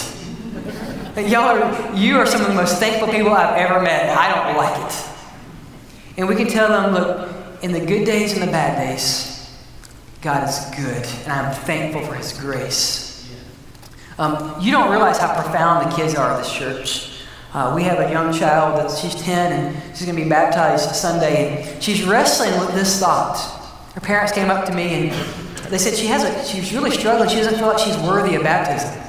Y'all 1.17 1.57
are, 1.57 1.95
you 1.95 2.17
are 2.17 2.25
some 2.25 2.41
of 2.41 2.47
the 2.47 2.53
most 2.53 2.77
thankful 2.77 3.07
people 3.07 3.31
I've 3.31 3.55
ever 3.57 3.81
met, 3.81 4.15
I 4.15 4.33
don't 4.33 4.57
like 4.57 4.91
it. 4.91 5.09
And 6.17 6.27
we 6.27 6.35
can 6.35 6.47
tell 6.47 6.67
them, 6.67 6.93
look, 6.93 7.63
in 7.63 7.71
the 7.71 7.79
good 7.79 8.05
days 8.05 8.33
and 8.33 8.41
the 8.43 8.51
bad 8.51 8.77
days, 8.77 9.36
God 10.21 10.47
is 10.47 10.59
good, 10.75 11.05
and 11.23 11.31
I'm 11.31 11.53
thankful 11.53 12.05
for 12.05 12.15
His 12.15 12.33
grace. 12.33 13.07
Um, 14.19 14.59
you 14.59 14.71
don't 14.71 14.89
realize 14.89 15.19
how 15.19 15.33
profound 15.39 15.91
the 15.91 15.95
kids 15.95 16.15
are 16.15 16.31
at 16.31 16.37
this 16.37 16.51
church. 16.51 17.21
Uh, 17.53 17.73
we 17.75 17.83
have 17.83 17.99
a 17.99 18.11
young 18.11 18.33
child 18.33 18.77
that 18.77 18.97
she's 18.97 19.15
10 19.15 19.51
and 19.51 19.95
she's 19.95 20.05
going 20.05 20.17
to 20.17 20.23
be 20.23 20.29
baptized 20.29 20.95
Sunday. 20.95 21.71
And 21.73 21.83
she's 21.83 22.03
wrestling 22.03 22.51
with 22.59 22.73
this 22.73 22.99
thought. 22.99 23.37
Her 23.93 24.01
parents 24.01 24.31
came 24.31 24.49
up 24.49 24.65
to 24.65 24.73
me 24.73 25.09
and 25.09 25.11
they 25.71 25.77
said 25.77 25.95
she 25.95 26.07
has 26.07 26.23
a, 26.23 26.45
she's 26.45 26.73
really 26.73 26.91
struggling. 26.91 27.29
She 27.29 27.35
doesn't 27.35 27.55
feel 27.55 27.67
like 27.67 27.79
she's 27.79 27.97
worthy 27.97 28.35
of 28.35 28.43
baptism. 28.43 29.01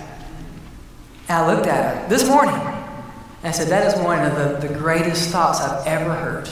And 1.28 1.44
I 1.44 1.54
looked 1.54 1.66
at 1.66 2.02
her 2.02 2.08
this 2.08 2.28
morning 2.28 2.54
and 2.54 3.44
I 3.44 3.50
said, 3.50 3.68
That 3.68 3.86
is 3.86 4.00
one 4.02 4.24
of 4.24 4.34
the, 4.36 4.68
the 4.68 4.74
greatest 4.74 5.30
thoughts 5.30 5.60
I've 5.60 5.86
ever 5.86 6.12
heard. 6.12 6.48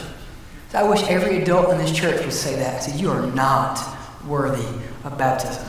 So 0.71 0.79
I 0.79 0.83
wish 0.83 1.03
every 1.05 1.43
adult 1.43 1.71
in 1.71 1.79
this 1.79 1.93
church 1.97 2.23
would 2.25 2.33
say 2.33 2.57
that. 2.57 2.77
I 2.77 2.81
said, 2.81 3.01
You 3.01 3.11
are 3.11 3.27
not 3.27 3.96
worthy 4.27 4.67
of 5.05 5.17
baptism. 5.17 5.67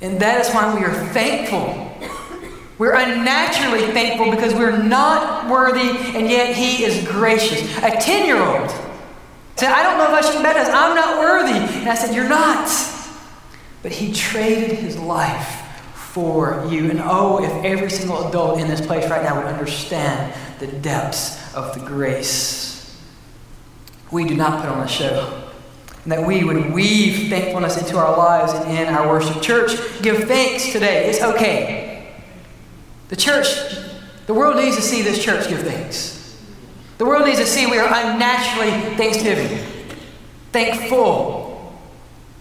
And 0.00 0.20
that 0.20 0.44
is 0.44 0.52
why 0.52 0.74
we 0.74 0.84
are 0.84 0.92
thankful. 1.12 1.90
We're 2.76 2.94
unnaturally 2.94 3.92
thankful 3.92 4.30
because 4.30 4.52
we're 4.52 4.82
not 4.82 5.48
worthy, 5.48 5.96
and 6.16 6.28
yet 6.28 6.56
He 6.56 6.84
is 6.84 7.06
gracious. 7.06 7.62
A 7.78 7.90
10 7.90 8.26
year 8.26 8.36
old 8.36 8.70
said, 9.56 9.72
I 9.72 9.82
don't 9.82 9.98
know 9.98 10.04
if 10.04 10.10
I 10.10 10.20
should 10.20 10.38
be 10.38 10.42
baptized. 10.42 10.70
I'm 10.70 10.94
not 10.96 11.18
worthy. 11.20 11.58
And 11.80 11.88
I 11.88 11.94
said, 11.94 12.14
You're 12.14 12.28
not. 12.28 12.68
But 13.82 13.92
He 13.92 14.12
traded 14.12 14.78
His 14.78 14.98
life 14.98 15.60
for 15.94 16.66
you. 16.68 16.90
And 16.90 17.00
oh, 17.02 17.42
if 17.42 17.64
every 17.64 17.90
single 17.90 18.28
adult 18.28 18.58
in 18.58 18.66
this 18.66 18.84
place 18.84 19.08
right 19.08 19.22
now 19.22 19.36
would 19.36 19.46
understand 19.46 20.34
the 20.58 20.66
depths 20.66 21.54
of 21.54 21.74
the 21.74 21.86
grace. 21.86 23.00
We 24.10 24.26
do 24.26 24.34
not 24.34 24.60
put 24.60 24.68
on 24.68 24.82
a 24.82 24.88
show 24.88 25.43
and 26.04 26.12
that 26.12 26.26
we 26.26 26.44
would 26.44 26.72
weave 26.72 27.30
thankfulness 27.30 27.78
into 27.78 27.96
our 27.96 28.16
lives 28.16 28.52
and 28.52 28.70
in 28.70 28.94
our 28.94 29.08
worship. 29.08 29.42
Church, 29.42 29.72
give 30.02 30.24
thanks 30.24 30.70
today. 30.70 31.08
It's 31.08 31.22
okay. 31.22 32.14
The 33.08 33.16
church, 33.16 33.46
the 34.26 34.34
world 34.34 34.56
needs 34.56 34.76
to 34.76 34.82
see 34.82 35.00
this 35.00 35.22
church 35.22 35.48
give 35.48 35.62
thanks. 35.62 36.38
The 36.98 37.06
world 37.06 37.26
needs 37.26 37.38
to 37.38 37.46
see 37.46 37.66
we 37.66 37.78
are 37.78 37.88
unnaturally 37.88 38.96
thanksgiving, 38.96 39.58
thankful. 40.52 41.74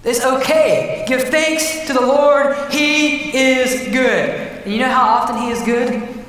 It's 0.04 0.24
okay. 0.24 1.06
Give 1.08 1.24
thanks 1.24 1.88
to 1.88 1.94
the 1.94 2.02
Lord. 2.02 2.72
He 2.72 3.36
is 3.36 3.88
good. 3.94 4.30
And 4.64 4.74
you 4.74 4.80
know 4.80 4.90
how 4.90 5.04
often 5.04 5.38
He 5.38 5.50
is 5.50 5.64
good? 5.64 6.26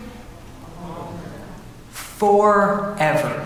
Forever. 1.90 3.40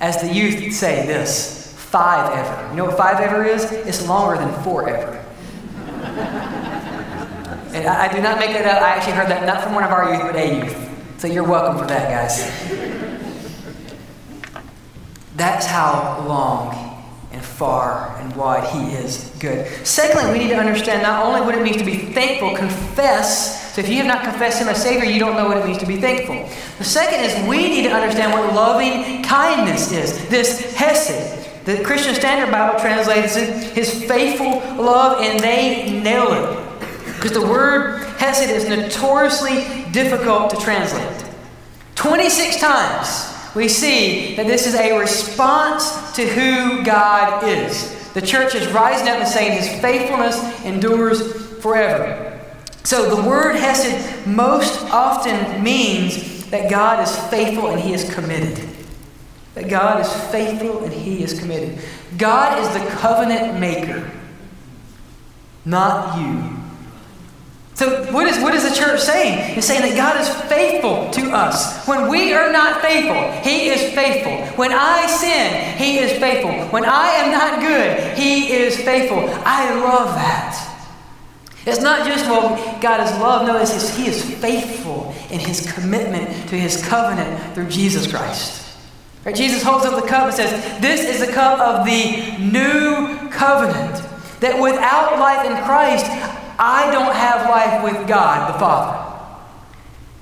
As 0.00 0.20
the 0.22 0.32
youth 0.32 0.74
say 0.74 1.06
this 1.06 1.63
five 1.94 2.36
ever. 2.36 2.70
You 2.70 2.76
know 2.78 2.86
what 2.86 2.96
five 2.98 3.20
ever 3.20 3.44
is? 3.44 3.70
It's 3.70 4.08
longer 4.08 4.36
than 4.36 4.52
forever. 4.64 5.24
and 7.72 7.86
I, 7.86 8.06
I, 8.06 8.12
do 8.12 8.20
not 8.20 8.40
make 8.40 8.50
that 8.50 8.66
up. 8.66 8.82
I 8.82 8.96
actually 8.96 9.12
heard 9.12 9.28
that 9.28 9.46
not 9.46 9.62
from 9.62 9.74
one 9.74 9.84
of 9.84 9.92
our 9.92 10.12
youth, 10.12 10.22
but 10.22 10.34
a 10.34 10.56
youth. 10.56 11.20
So 11.20 11.28
you're 11.28 11.46
welcome 11.46 11.78
for 11.78 11.86
that, 11.86 12.10
guys. 12.10 12.50
That's 15.36 15.66
how 15.66 16.24
long 16.26 16.74
and 17.30 17.40
far 17.44 18.16
and 18.18 18.34
wide 18.34 18.68
He 18.70 18.96
is 18.96 19.32
good. 19.38 19.68
Secondly, 19.86 20.32
we 20.32 20.38
need 20.44 20.50
to 20.50 20.58
understand 20.58 21.04
not 21.04 21.24
only 21.24 21.42
what 21.42 21.54
it 21.54 21.62
means 21.62 21.76
to 21.76 21.84
be 21.84 21.94
thankful, 22.12 22.56
confess. 22.56 23.72
So 23.72 23.82
if 23.82 23.88
you 23.88 23.98
have 23.98 24.06
not 24.06 24.24
confessed 24.24 24.60
Him 24.60 24.66
as 24.66 24.82
Savior, 24.82 25.08
you 25.08 25.20
don't 25.20 25.36
know 25.36 25.46
what 25.46 25.58
it 25.58 25.64
means 25.64 25.78
to 25.78 25.86
be 25.86 26.00
thankful. 26.00 26.44
The 26.78 26.84
second 26.84 27.20
is 27.20 27.48
we 27.48 27.68
need 27.68 27.84
to 27.84 27.92
understand 27.92 28.32
what 28.32 28.52
loving 28.52 29.22
kindness 29.22 29.92
is. 29.92 30.28
This 30.28 30.74
Hesed. 30.74 31.44
The 31.64 31.82
Christian 31.82 32.14
Standard 32.14 32.50
Bible 32.50 32.78
translates 32.78 33.36
it 33.36 33.72
his 33.72 34.04
faithful 34.04 34.60
love, 34.82 35.22
and 35.22 35.40
they 35.40 36.00
nail 36.00 36.32
it. 36.32 37.14
Because 37.14 37.32
the 37.32 37.46
word 37.46 38.04
hesed 38.18 38.50
is 38.50 38.68
notoriously 38.68 39.86
difficult 39.90 40.50
to 40.50 40.56
translate. 40.56 41.24
26 41.94 42.60
times 42.60 43.34
we 43.54 43.68
see 43.68 44.34
that 44.34 44.46
this 44.46 44.66
is 44.66 44.74
a 44.74 44.98
response 44.98 46.12
to 46.16 46.26
who 46.26 46.82
God 46.84 47.44
is. 47.44 48.12
The 48.12 48.20
church 48.20 48.54
is 48.54 48.66
rising 48.68 49.08
up 49.08 49.18
and 49.18 49.28
saying 49.28 49.52
his 49.52 49.80
faithfulness 49.80 50.64
endures 50.64 51.60
forever. 51.62 52.40
So 52.82 53.14
the 53.14 53.26
word 53.26 53.56
hesed 53.56 54.26
most 54.26 54.82
often 54.90 55.62
means 55.62 56.44
that 56.50 56.70
God 56.70 57.02
is 57.02 57.16
faithful 57.30 57.68
and 57.68 57.80
he 57.80 57.94
is 57.94 58.12
committed. 58.12 58.73
That 59.54 59.68
God 59.68 60.00
is 60.00 60.12
faithful 60.30 60.84
and 60.84 60.92
He 60.92 61.22
is 61.22 61.38
committed. 61.38 61.78
God 62.18 62.58
is 62.60 62.68
the 62.68 62.88
covenant 62.98 63.58
maker, 63.60 64.10
not 65.64 66.18
you. 66.18 66.64
So, 67.74 68.12
what 68.12 68.28
is, 68.28 68.40
what 68.40 68.54
is 68.54 68.68
the 68.68 68.74
church 68.74 69.00
saying? 69.00 69.58
It's 69.58 69.66
saying 69.66 69.82
that 69.82 69.96
God 69.96 70.20
is 70.20 70.28
faithful 70.48 71.10
to 71.10 71.34
us. 71.34 71.84
When 71.88 72.08
we 72.08 72.32
are 72.32 72.52
not 72.52 72.80
faithful, 72.80 73.32
He 73.42 73.68
is 73.68 73.92
faithful. 73.94 74.46
When 74.56 74.72
I 74.72 75.06
sin, 75.06 75.76
He 75.76 75.98
is 75.98 76.16
faithful. 76.20 76.52
When 76.68 76.84
I 76.84 77.08
am 77.08 77.32
not 77.32 77.60
good, 77.60 78.16
He 78.16 78.52
is 78.52 78.76
faithful. 78.76 79.28
I 79.44 79.74
love 79.74 80.14
that. 80.14 80.70
It's 81.66 81.80
not 81.80 82.06
just, 82.06 82.26
well, 82.26 82.80
God 82.80 83.00
is 83.00 83.10
love. 83.18 83.44
No, 83.46 83.58
it's 83.58 83.96
He 83.96 84.06
is 84.06 84.22
faithful 84.36 85.12
in 85.30 85.40
His 85.40 85.72
commitment 85.72 86.48
to 86.50 86.56
His 86.56 86.84
covenant 86.86 87.54
through 87.54 87.70
Jesus 87.70 88.06
Christ. 88.06 88.63
Right? 89.24 89.34
Jesus 89.34 89.62
holds 89.62 89.86
up 89.86 90.00
the 90.00 90.06
cup 90.06 90.26
and 90.26 90.34
says, 90.34 90.52
This 90.80 91.00
is 91.00 91.26
the 91.26 91.32
cup 91.32 91.58
of 91.60 91.86
the 91.86 92.36
new 92.38 93.30
covenant. 93.30 94.02
That 94.40 94.60
without 94.60 95.18
life 95.18 95.46
in 95.46 95.64
Christ, 95.64 96.04
I 96.58 96.90
don't 96.92 97.14
have 97.14 97.48
life 97.48 97.82
with 97.82 98.06
God 98.06 98.52
the 98.52 98.58
Father. 98.58 99.04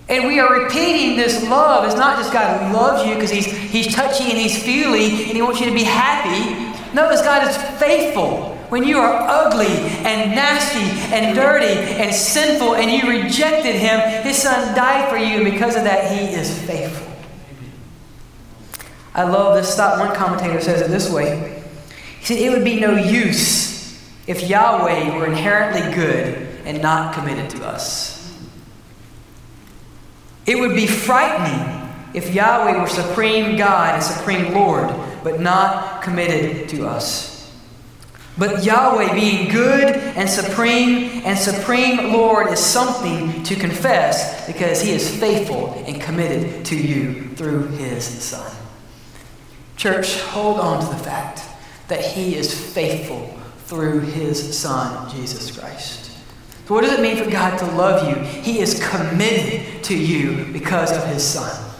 And 0.09 0.27
we 0.27 0.39
are 0.41 0.63
repeating 0.63 1.17
this 1.17 1.43
love. 1.49 1.85
It's 1.85 1.97
not 1.97 2.19
just 2.19 2.33
God 2.33 2.61
who 2.61 2.77
loves 2.77 3.07
you 3.07 3.15
because 3.15 3.31
he's, 3.31 3.47
he's 3.47 3.95
touchy 3.95 4.25
and 4.25 4.39
He's 4.39 4.63
feely 4.63 5.07
and 5.07 5.33
He 5.33 5.43
wants 5.43 5.61
you 5.61 5.67
to 5.67 5.75
be 5.75 5.85
happy. 5.85 6.55
No, 6.95 7.11
it's 7.11 7.23
God 7.23 7.49
is 7.49 7.57
faithful. 7.81 8.51
When 8.69 8.85
you 8.85 8.99
are 8.99 9.27
ugly 9.29 9.67
and 9.67 10.35
nasty 10.35 11.15
and 11.15 11.35
dirty 11.35 11.67
and 12.01 12.15
sinful 12.15 12.77
and 12.77 12.91
you 12.91 13.09
rejected 13.09 13.75
Him, 13.75 14.23
His 14.23 14.41
Son 14.41 14.75
died 14.75 15.11
for 15.11 15.17
you, 15.17 15.37
and 15.37 15.45
because 15.45 15.77
of 15.77 15.85
that, 15.85 16.11
He 16.11 16.35
is 16.35 16.59
faithful. 16.63 17.12
I 19.15 19.25
love 19.25 19.57
this 19.57 19.77
thought. 19.77 19.99
One 19.99 20.15
commentator 20.15 20.61
says 20.61 20.81
it 20.81 20.89
this 20.89 21.11
way 21.11 21.63
He 22.21 22.27
said, 22.27 22.39
It 22.39 22.51
would 22.51 22.65
be 22.65 22.81
no 22.81 22.97
use 22.97 23.73
if 24.27 24.49
Yahweh 24.49 25.17
were 25.17 25.27
inherently 25.27 25.93
good 25.95 26.49
and 26.65 26.81
not 26.81 27.15
committed 27.15 27.51
to 27.51 27.67
us. 27.67 28.19
It 30.47 30.59
would 30.59 30.75
be 30.75 30.87
frightening 30.87 31.89
if 32.15 32.35
Yahweh 32.35 32.81
were 32.81 32.89
supreme 32.89 33.57
God 33.57 33.95
and 33.95 34.03
supreme 34.03 34.53
Lord, 34.53 34.89
but 35.23 35.41
not 35.41 36.03
committed 36.03 36.69
to 36.71 36.87
us. 36.87 37.33
But 38.39 38.65
Yahweh 38.65 39.15
being 39.15 39.51
good 39.51 39.95
and 39.95 40.29
supreme 40.29 41.23
and 41.25 41.39
supreme 41.39 42.13
Lord 42.13 42.49
is 42.49 42.61
something 42.61 43.43
to 43.43 43.55
confess 43.55 44.47
because 44.47 44.81
he 44.81 44.91
is 44.91 45.19
faithful 45.19 45.85
and 45.87 46.01
committed 46.01 46.65
to 46.67 46.77
you 46.77 47.29
through 47.35 47.69
his 47.69 48.05
Son. 48.05 48.62
Church, 49.77 50.21
hold 50.21 50.61
on 50.61 50.81
to 50.85 50.87
the 50.87 51.03
fact 51.03 51.43
that 51.89 52.05
He 52.05 52.37
is 52.37 52.53
faithful 52.73 53.39
through 53.73 54.01
his 54.01 54.59
Son, 54.59 55.11
Jesus 55.11 55.59
Christ. 55.59 56.11
So, 56.69 56.75
what 56.75 56.83
does 56.83 56.93
it 56.93 57.01
mean 57.01 57.17
for 57.17 57.31
God 57.31 57.59
to 57.59 57.65
love 57.65 58.07
you? 58.07 58.23
He 58.23 58.59
is 58.59 58.87
committed 58.87 59.83
to 59.85 59.97
you 59.97 60.53
because 60.53 60.93
of 60.93 61.07
his 61.07 61.25
Son. 61.25 61.71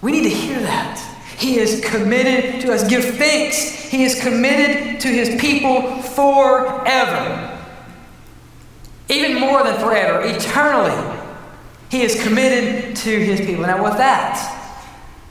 We 0.00 0.12
need 0.12 0.22
to 0.22 0.30
hear 0.30 0.58
that. 0.60 0.98
He 1.36 1.58
is 1.58 1.84
committed 1.84 2.62
to 2.62 2.72
us. 2.72 2.88
Give 2.88 3.04
thanks. 3.04 3.68
He 3.90 4.04
is 4.04 4.18
committed 4.18 4.98
to 5.00 5.08
his 5.08 5.38
people 5.38 6.00
forever. 6.00 7.62
Even 9.10 9.38
more 9.38 9.62
than 9.62 9.78
forever, 9.78 10.22
eternally. 10.24 11.20
He 11.90 12.00
is 12.00 12.22
committed 12.22 12.96
to 12.96 13.10
his 13.10 13.40
people. 13.40 13.64
Now, 13.64 13.84
with 13.84 13.98
that, 13.98 14.55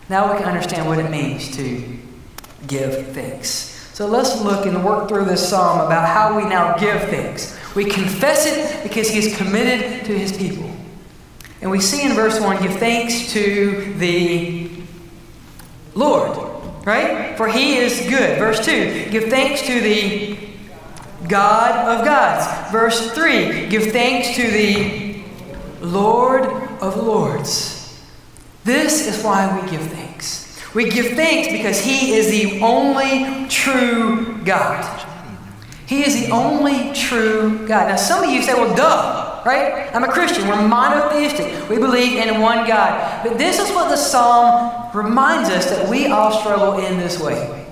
now 0.09 0.31
we 0.31 0.37
can 0.37 0.47
understand 0.47 0.87
what 0.87 0.99
it 0.99 1.09
means 1.09 1.55
to 1.55 1.97
give 2.67 3.07
thanks. 3.13 3.71
So 3.93 4.07
let's 4.07 4.41
look 4.41 4.65
and 4.65 4.83
work 4.83 5.07
through 5.07 5.25
this 5.25 5.47
psalm 5.47 5.79
about 5.79 6.07
how 6.07 6.35
we 6.35 6.43
now 6.43 6.77
give 6.77 7.01
thanks. 7.03 7.57
We 7.75 7.85
confess 7.85 8.45
it 8.45 8.83
because 8.83 9.09
he 9.09 9.19
is 9.19 9.37
committed 9.37 10.05
to 10.05 10.17
his 10.17 10.35
people. 10.35 10.69
And 11.61 11.71
we 11.71 11.79
see 11.79 12.03
in 12.03 12.13
verse 12.13 12.39
1 12.39 12.61
give 12.61 12.77
thanks 12.77 13.31
to 13.33 13.93
the 13.97 14.69
Lord, 15.93 16.37
right? 16.85 17.37
For 17.37 17.47
he 17.47 17.77
is 17.77 18.01
good. 18.01 18.37
Verse 18.37 18.63
2 18.65 19.09
give 19.11 19.29
thanks 19.29 19.61
to 19.63 19.79
the 19.79 20.37
God 21.27 21.97
of 21.97 22.05
gods. 22.05 22.71
Verse 22.71 23.11
3 23.11 23.67
give 23.67 23.91
thanks 23.91 24.35
to 24.35 24.51
the 24.51 25.23
Lord 25.81 26.45
of 26.81 26.97
lords. 26.97 27.74
This 28.65 29.07
is 29.07 29.23
why 29.23 29.61
we 29.61 29.69
give 29.69 29.81
thanks. 29.91 30.59
We 30.73 30.89
give 30.89 31.15
thanks 31.15 31.49
because 31.51 31.79
He 31.79 32.13
is 32.13 32.31
the 32.31 32.59
only 32.61 33.47
true 33.47 34.41
God. 34.43 35.03
He 35.85 36.03
is 36.03 36.25
the 36.25 36.31
only 36.31 36.91
true 36.93 37.67
God. 37.67 37.89
Now, 37.89 37.95
some 37.95 38.23
of 38.23 38.31
you 38.31 38.41
say, 38.41 38.55
well, 38.55 38.75
duh, 38.75 39.43
right? 39.45 39.95
I'm 39.95 40.03
a 40.03 40.11
Christian. 40.11 40.47
We're 40.47 40.67
monotheistic. 40.67 41.69
We 41.69 41.77
believe 41.77 42.17
in 42.17 42.41
one 42.41 42.67
God. 42.67 43.23
But 43.23 43.37
this 43.37 43.59
is 43.59 43.69
what 43.69 43.89
the 43.89 43.97
psalm 43.97 44.89
reminds 44.95 45.49
us 45.49 45.69
that 45.69 45.87
we 45.87 46.07
all 46.07 46.31
struggle 46.31 46.79
in 46.79 46.97
this 46.97 47.19
way. 47.21 47.64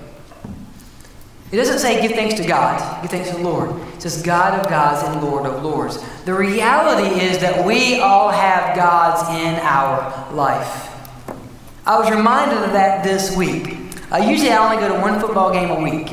It 1.54 1.58
doesn't 1.58 1.78
say 1.78 2.02
give 2.02 2.16
thanks 2.16 2.34
to 2.34 2.44
God, 2.44 3.00
give 3.00 3.12
thanks 3.12 3.30
to 3.30 3.36
the 3.36 3.44
Lord. 3.44 3.70
It 3.94 4.02
says 4.02 4.20
God 4.22 4.58
of 4.58 4.68
gods 4.68 5.06
and 5.06 5.22
Lord 5.22 5.46
of 5.46 5.62
lords. 5.62 6.04
The 6.24 6.34
reality 6.34 7.20
is 7.20 7.38
that 7.38 7.64
we 7.64 8.00
all 8.00 8.30
have 8.30 8.74
gods 8.74 9.22
in 9.40 9.54
our 9.60 10.34
life. 10.34 10.90
I 11.86 11.96
was 11.96 12.10
reminded 12.10 12.58
of 12.58 12.72
that 12.72 13.04
this 13.04 13.36
week. 13.36 13.76
Uh, 14.10 14.16
usually 14.16 14.50
I 14.50 14.68
only 14.68 14.84
go 14.84 14.92
to 14.96 15.00
one 15.00 15.20
football 15.20 15.52
game 15.52 15.70
a 15.70 15.80
week. 15.80 16.10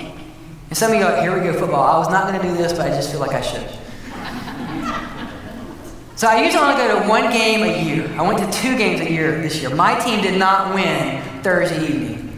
And 0.70 0.78
some 0.78 0.92
of 0.92 0.98
you 1.00 1.04
go, 1.04 1.20
here 1.20 1.36
we 1.36 1.44
go, 1.44 1.58
football. 1.58 1.86
I 1.86 1.98
was 1.98 2.12
not 2.12 2.28
going 2.28 2.40
to 2.40 2.48
do 2.48 2.54
this, 2.56 2.72
but 2.72 2.82
I 2.82 2.90
just 2.90 3.10
feel 3.10 3.20
like 3.20 3.34
I 3.34 3.42
should. 3.42 3.68
so 6.20 6.28
I 6.28 6.46
usually 6.46 6.64
only 6.64 6.76
go 6.76 7.02
to 7.02 7.10
one 7.10 7.32
game 7.32 7.64
a 7.64 7.84
year. 7.84 8.08
I 8.16 8.22
went 8.22 8.38
to 8.38 8.52
two 8.62 8.78
games 8.78 9.02
a 9.02 9.12
year 9.12 9.42
this 9.42 9.60
year. 9.60 9.74
My 9.74 10.00
team 10.00 10.22
did 10.22 10.38
not 10.38 10.76
win 10.76 11.20
Thursday 11.42 11.88
evening. 11.88 12.31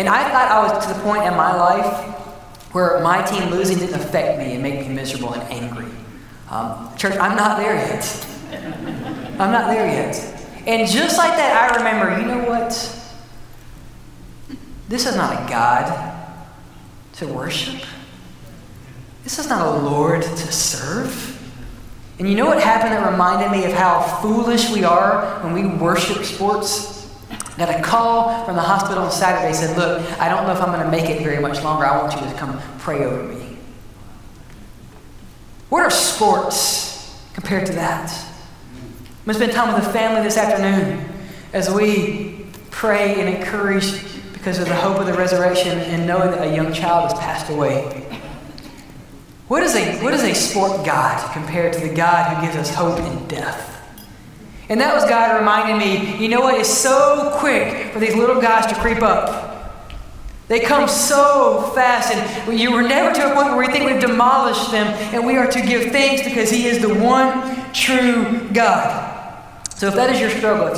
And 0.00 0.08
I 0.08 0.22
thought 0.30 0.50
I 0.50 0.62
was 0.62 0.86
to 0.86 0.94
the 0.94 0.98
point 1.00 1.24
in 1.24 1.36
my 1.36 1.54
life 1.54 2.08
where 2.72 3.00
my 3.00 3.20
team 3.20 3.50
losing 3.50 3.76
didn't 3.76 4.00
affect 4.00 4.38
me 4.38 4.54
and 4.54 4.62
make 4.62 4.80
me 4.80 4.94
miserable 4.94 5.34
and 5.34 5.42
angry. 5.52 5.92
Um, 6.48 6.96
church, 6.96 7.18
I'm 7.18 7.36
not 7.36 7.58
there 7.58 7.74
yet. 7.74 8.26
I'm 9.38 9.52
not 9.52 9.66
there 9.66 9.86
yet. 9.86 10.16
And 10.66 10.88
just 10.88 11.18
like 11.18 11.36
that, 11.36 11.70
I 11.70 11.76
remember, 11.76 12.18
you 12.18 12.26
know 12.26 12.48
what? 12.48 12.70
This 14.88 15.04
is 15.04 15.16
not 15.16 15.34
a 15.34 15.46
God 15.50 16.16
to 17.16 17.26
worship. 17.26 17.82
This 19.22 19.38
is 19.38 19.50
not 19.50 19.66
a 19.66 19.80
Lord 19.80 20.22
to 20.22 20.50
serve. 20.50 21.36
And 22.18 22.26
you 22.26 22.36
know 22.36 22.46
what 22.46 22.62
happened 22.62 22.92
that 22.92 23.10
reminded 23.10 23.50
me 23.50 23.66
of 23.66 23.74
how 23.74 24.00
foolish 24.22 24.70
we 24.70 24.82
are 24.82 25.40
when 25.42 25.52
we 25.52 25.66
worship 25.66 26.24
sports? 26.24 26.99
Got 27.60 27.78
a 27.78 27.82
call 27.82 28.42
from 28.46 28.56
the 28.56 28.62
hospital 28.62 29.02
on 29.02 29.12
Saturday 29.12 29.52
said, 29.52 29.76
Look, 29.76 30.00
I 30.18 30.30
don't 30.30 30.46
know 30.46 30.52
if 30.54 30.62
I'm 30.62 30.72
going 30.72 30.80
to 30.80 30.90
make 30.90 31.10
it 31.10 31.22
very 31.22 31.42
much 31.42 31.62
longer. 31.62 31.84
I 31.84 32.00
want 32.00 32.14
you 32.14 32.26
to 32.26 32.34
come 32.38 32.58
pray 32.78 33.04
over 33.04 33.22
me. 33.22 33.58
What 35.68 35.82
are 35.82 35.90
sports 35.90 37.22
compared 37.34 37.66
to 37.66 37.74
that? 37.74 38.10
I'm 38.72 39.24
going 39.26 39.34
to 39.38 39.44
spend 39.44 39.52
time 39.52 39.74
with 39.74 39.84
the 39.84 39.92
family 39.92 40.22
this 40.22 40.38
afternoon 40.38 41.06
as 41.52 41.70
we 41.70 42.46
pray 42.70 43.20
and 43.20 43.28
encourage 43.28 44.04
because 44.32 44.58
of 44.58 44.66
the 44.66 44.74
hope 44.74 44.98
of 44.98 45.04
the 45.04 45.12
resurrection 45.12 45.80
and 45.80 46.06
knowing 46.06 46.30
that 46.30 46.48
a 46.48 46.56
young 46.56 46.72
child 46.72 47.10
has 47.10 47.20
passed 47.20 47.50
away. 47.50 47.82
What 49.48 49.62
is 49.64 49.76
a, 49.76 50.02
what 50.02 50.14
is 50.14 50.22
a 50.22 50.32
sport 50.32 50.86
God 50.86 51.30
compared 51.34 51.74
to 51.74 51.80
the 51.80 51.94
God 51.94 52.34
who 52.34 52.46
gives 52.46 52.56
us 52.56 52.74
hope 52.74 52.98
in 53.00 53.28
death? 53.28 53.69
And 54.70 54.80
that 54.80 54.94
was 54.94 55.04
God 55.04 55.36
reminding 55.36 55.78
me, 55.78 56.16
you 56.16 56.28
know 56.28 56.40
what? 56.40 56.54
It's 56.54 56.72
so 56.72 57.32
quick 57.38 57.92
for 57.92 57.98
these 57.98 58.14
little 58.14 58.40
guys 58.40 58.66
to 58.66 58.80
creep 58.80 59.02
up. 59.02 59.48
They 60.46 60.60
come 60.60 60.88
so 60.88 61.72
fast, 61.74 62.14
and 62.14 62.58
you 62.58 62.72
were 62.72 62.82
never 62.82 63.12
to 63.12 63.32
a 63.32 63.34
point 63.34 63.48
where 63.48 63.58
we 63.58 63.72
think 63.72 63.90
we've 63.90 64.00
demolished 64.00 64.70
them, 64.70 64.86
and 65.12 65.26
we 65.26 65.36
are 65.36 65.50
to 65.50 65.60
give 65.60 65.90
thanks 65.90 66.22
because 66.22 66.50
He 66.50 66.66
is 66.66 66.80
the 66.80 66.94
one 66.94 67.72
true 67.72 68.48
God. 68.52 69.66
So 69.74 69.88
if 69.88 69.94
that 69.94 70.10
is 70.10 70.20
your 70.20 70.30
struggle, 70.30 70.68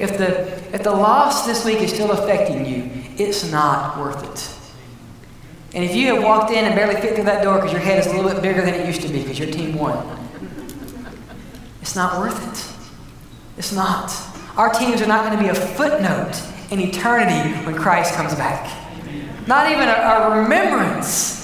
if 0.00 0.16
the, 0.16 0.48
if 0.74 0.82
the 0.82 0.92
loss 0.92 1.46
this 1.46 1.62
week 1.64 1.80
is 1.80 1.92
still 1.92 2.12
affecting 2.12 2.64
you, 2.64 2.90
it's 3.18 3.50
not 3.50 3.98
worth 3.98 4.22
it. 4.24 5.76
And 5.76 5.84
if 5.84 5.94
you 5.94 6.14
have 6.14 6.22
walked 6.22 6.52
in 6.52 6.64
and 6.64 6.74
barely 6.74 6.98
fit 7.00 7.16
through 7.16 7.24
that 7.24 7.42
door 7.42 7.56
because 7.56 7.72
your 7.72 7.80
head 7.80 7.98
is 7.98 8.06
a 8.06 8.14
little 8.14 8.30
bit 8.30 8.40
bigger 8.40 8.62
than 8.62 8.74
it 8.74 8.86
used 8.86 9.02
to 9.02 9.08
be 9.08 9.22
because 9.22 9.38
your 9.38 9.50
team 9.50 9.76
won, 9.76 10.06
it's 11.82 11.94
not 11.94 12.18
worth 12.18 12.50
it. 12.50 12.81
It's 13.62 13.72
not. 13.72 14.12
Our 14.56 14.70
teams 14.70 15.00
are 15.00 15.06
not 15.06 15.24
going 15.24 15.38
to 15.38 15.42
be 15.44 15.48
a 15.48 15.54
footnote 15.54 16.34
in 16.72 16.80
eternity 16.80 17.54
when 17.64 17.76
Christ 17.76 18.14
comes 18.14 18.34
back. 18.34 18.68
Not 19.46 19.70
even 19.70 19.88
a, 19.88 19.92
a 19.92 20.42
remembrance 20.42 21.42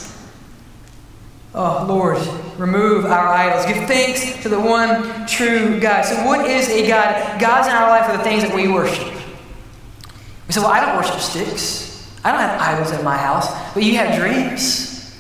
Oh, 1.55 1.87
Lord, 1.89 2.19
remove 2.59 3.07
our 3.07 3.27
idols. 3.27 3.65
Give 3.67 3.89
thanks 3.89 4.43
to 4.43 4.49
the 4.49 4.61
one 4.61 5.27
true 5.27 5.81
God. 5.81 6.05
So, 6.05 6.15
what 6.27 6.49
is 6.49 6.69
a 6.69 6.87
God? 6.87 7.41
Gods 7.41 7.69
in 7.69 7.75
our 7.75 7.89
life 7.89 8.09
are 8.09 8.17
the 8.17 8.23
things 8.23 8.43
that 8.43 8.55
we 8.55 8.69
worship. 8.69 9.13
We 10.47 10.53
say, 10.53 10.61
Well, 10.61 10.71
I 10.71 10.85
don't 10.85 10.97
worship 10.97 11.21
sticks. 11.21 12.17
I 12.25 12.33
don't 12.33 12.41
have 12.41 12.61
idols 12.61 12.93
in 12.93 13.05
my 13.05 13.17
house. 13.17 13.49
But 13.73 13.83
you 13.83 13.97
have 13.97 14.21
dreams, 14.21 15.17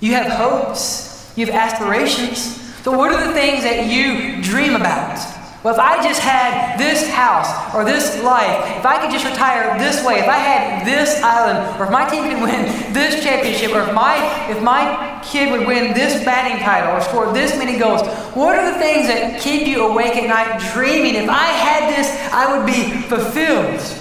you 0.00 0.12
have 0.14 0.30
hopes, 0.30 1.32
you 1.36 1.46
have 1.46 1.54
aspirations. 1.54 2.60
So, 2.82 2.96
what 2.96 3.12
are 3.12 3.26
the 3.26 3.32
things 3.32 3.62
that 3.62 3.86
you 3.86 4.42
dream 4.42 4.76
about? 4.76 5.18
Well, 5.62 5.74
if 5.74 5.80
I 5.80 6.02
just 6.02 6.20
had 6.20 6.78
this 6.78 7.06
house 7.10 7.74
or 7.74 7.84
this 7.84 8.22
life, 8.22 8.78
if 8.78 8.86
I 8.86 8.98
could 8.98 9.10
just 9.10 9.26
retire 9.26 9.78
this 9.78 10.02
way, 10.02 10.18
if 10.18 10.26
I 10.26 10.38
had 10.38 10.86
this 10.86 11.20
island, 11.22 11.78
or 11.78 11.84
if 11.84 11.90
my 11.90 12.08
team 12.08 12.22
could 12.24 12.42
win 12.42 12.64
this 12.94 13.22
championship, 13.22 13.72
or 13.72 13.82
if 13.82 13.92
my 13.92 14.16
if 14.50 14.62
my 14.62 15.20
kid 15.22 15.52
would 15.52 15.66
win 15.66 15.92
this 15.92 16.24
batting 16.24 16.64
title 16.64 16.96
or 16.96 17.02
score 17.02 17.30
this 17.34 17.58
many 17.58 17.78
goals, 17.78 18.00
what 18.34 18.58
are 18.58 18.72
the 18.72 18.78
things 18.78 19.06
that 19.08 19.38
keep 19.42 19.66
you 19.66 19.86
awake 19.86 20.16
at 20.16 20.28
night 20.28 20.72
dreaming? 20.72 21.14
If 21.14 21.28
I 21.28 21.44
had 21.44 21.94
this, 21.94 22.08
I 22.32 22.56
would 22.56 22.64
be 22.64 23.06
fulfilled. 23.08 23.96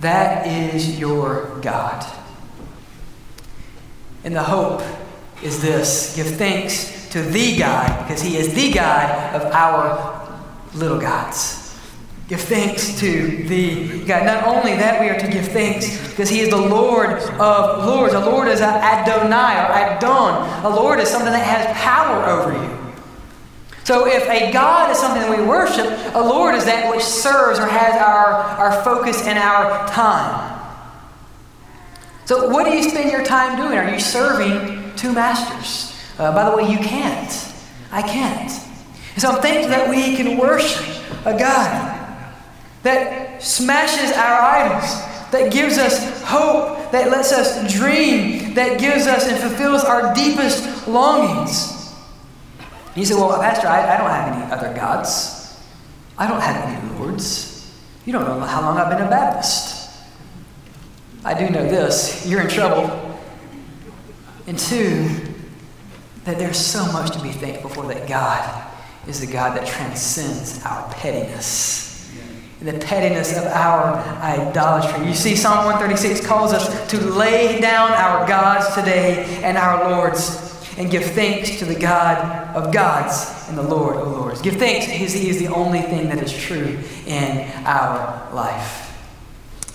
That 0.00 0.46
is 0.46 0.98
your 0.98 1.56
God. 1.60 2.04
And 4.24 4.34
the 4.34 4.42
hope 4.42 4.82
is 5.40 5.62
this 5.62 6.16
give 6.16 6.26
thanks 6.36 6.97
to 7.10 7.22
the 7.22 7.58
God 7.58 8.06
because 8.06 8.22
He 8.22 8.36
is 8.36 8.54
the 8.54 8.72
God 8.72 9.34
of 9.34 9.52
our 9.52 10.40
little 10.74 11.00
gods. 11.00 11.64
Give 12.28 12.40
thanks 12.40 13.00
to 13.00 13.44
the 13.44 14.04
God. 14.04 14.26
Not 14.26 14.46
only 14.46 14.76
that, 14.76 15.00
we 15.00 15.08
are 15.08 15.18
to 15.18 15.28
give 15.28 15.48
thanks 15.48 16.08
because 16.10 16.28
He 16.28 16.40
is 16.40 16.50
the 16.50 16.60
Lord 16.60 17.10
of 17.10 17.86
lords. 17.86 18.12
A 18.12 18.20
Lord 18.20 18.48
is 18.48 18.60
Adonai 18.60 19.56
or 19.56 19.72
Adon. 19.72 20.64
A 20.64 20.68
Lord 20.68 21.00
is 21.00 21.08
something 21.08 21.32
that 21.32 21.44
has 21.44 21.74
power 21.78 22.24
over 22.26 22.52
you. 22.52 22.78
So 23.84 24.06
if 24.06 24.28
a 24.28 24.52
God 24.52 24.90
is 24.90 24.98
something 24.98 25.22
that 25.22 25.38
we 25.38 25.42
worship, 25.46 25.86
a 26.14 26.20
Lord 26.20 26.54
is 26.54 26.66
that 26.66 26.94
which 26.94 27.02
serves 27.02 27.58
or 27.58 27.66
has 27.66 27.94
our, 27.94 28.34
our 28.34 28.84
focus 28.84 29.26
and 29.26 29.38
our 29.38 29.88
time. 29.88 30.56
So 32.26 32.50
what 32.50 32.66
do 32.66 32.76
you 32.76 32.82
spend 32.82 33.10
your 33.10 33.24
time 33.24 33.56
doing? 33.56 33.78
Are 33.78 33.90
you 33.90 33.98
serving 33.98 34.94
two 34.96 35.14
masters? 35.14 35.97
Uh, 36.18 36.32
by 36.34 36.50
the 36.50 36.56
way, 36.56 36.70
you 36.70 36.78
can't. 36.78 37.54
I 37.92 38.02
can't. 38.02 38.50
And 39.14 39.22
so 39.22 39.30
I'm 39.30 39.40
thankful 39.40 39.70
that 39.70 39.88
we 39.88 40.16
can 40.16 40.36
worship 40.36 40.86
a 41.24 41.38
God 41.38 41.94
that 42.82 43.42
smashes 43.42 44.12
our 44.16 44.40
idols, 44.40 44.88
that 45.30 45.52
gives 45.52 45.78
us 45.78 46.22
hope, 46.22 46.90
that 46.92 47.10
lets 47.10 47.32
us 47.32 47.72
dream, 47.72 48.54
that 48.54 48.78
gives 48.78 49.06
us 49.06 49.26
and 49.28 49.38
fulfills 49.38 49.84
our 49.84 50.14
deepest 50.14 50.88
longings. 50.88 51.94
And 52.88 52.96
you 52.96 53.04
say, 53.04 53.14
Well, 53.14 53.38
Pastor, 53.40 53.68
I, 53.68 53.94
I 53.94 53.96
don't 53.98 54.10
have 54.10 54.32
any 54.34 54.52
other 54.52 54.74
gods. 54.74 55.60
I 56.16 56.26
don't 56.26 56.40
have 56.40 56.64
any 56.64 56.98
lords. 56.98 57.72
You 58.04 58.12
don't 58.12 58.24
know 58.24 58.40
how 58.40 58.62
long 58.62 58.78
I've 58.78 58.90
been 58.90 59.06
a 59.06 59.10
Baptist. 59.10 59.90
I 61.24 61.34
do 61.34 61.50
know 61.50 61.68
this 61.68 62.26
you're 62.26 62.40
in 62.40 62.48
trouble 62.48 63.18
And 64.46 64.58
two, 64.58 65.27
that 66.28 66.38
there's 66.38 66.58
so 66.58 66.84
much 66.92 67.10
to 67.12 67.22
be 67.22 67.30
thankful 67.30 67.70
for 67.70 67.86
that 67.86 68.06
God 68.06 68.70
is 69.06 69.20
the 69.20 69.32
God 69.32 69.56
that 69.56 69.66
transcends 69.66 70.62
our 70.64 70.92
pettiness. 70.92 71.86
The 72.60 72.72
pettiness 72.72 73.38
of 73.38 73.44
our 73.44 73.94
idolatry. 74.20 75.06
You 75.06 75.14
see, 75.14 75.36
Psalm 75.36 75.64
136 75.64 76.26
calls 76.26 76.52
us 76.52 76.90
to 76.90 77.00
lay 77.00 77.60
down 77.60 77.92
our 77.92 78.26
gods 78.26 78.74
today 78.74 79.40
and 79.44 79.56
our 79.56 79.90
lords 79.90 80.44
and 80.76 80.90
give 80.90 81.04
thanks 81.04 81.58
to 81.60 81.64
the 81.64 81.78
God 81.78 82.54
of 82.54 82.74
gods 82.74 83.48
and 83.48 83.56
the 83.56 83.62
Lord 83.62 83.96
of 83.96 84.08
lords. 84.08 84.42
Give 84.42 84.56
thanks 84.56 84.86
because 84.86 85.12
He 85.12 85.30
is 85.30 85.38
the 85.38 85.48
only 85.48 85.80
thing 85.82 86.08
that 86.08 86.22
is 86.22 86.36
true 86.36 86.78
in 87.06 87.48
our 87.64 88.28
life. 88.34 88.84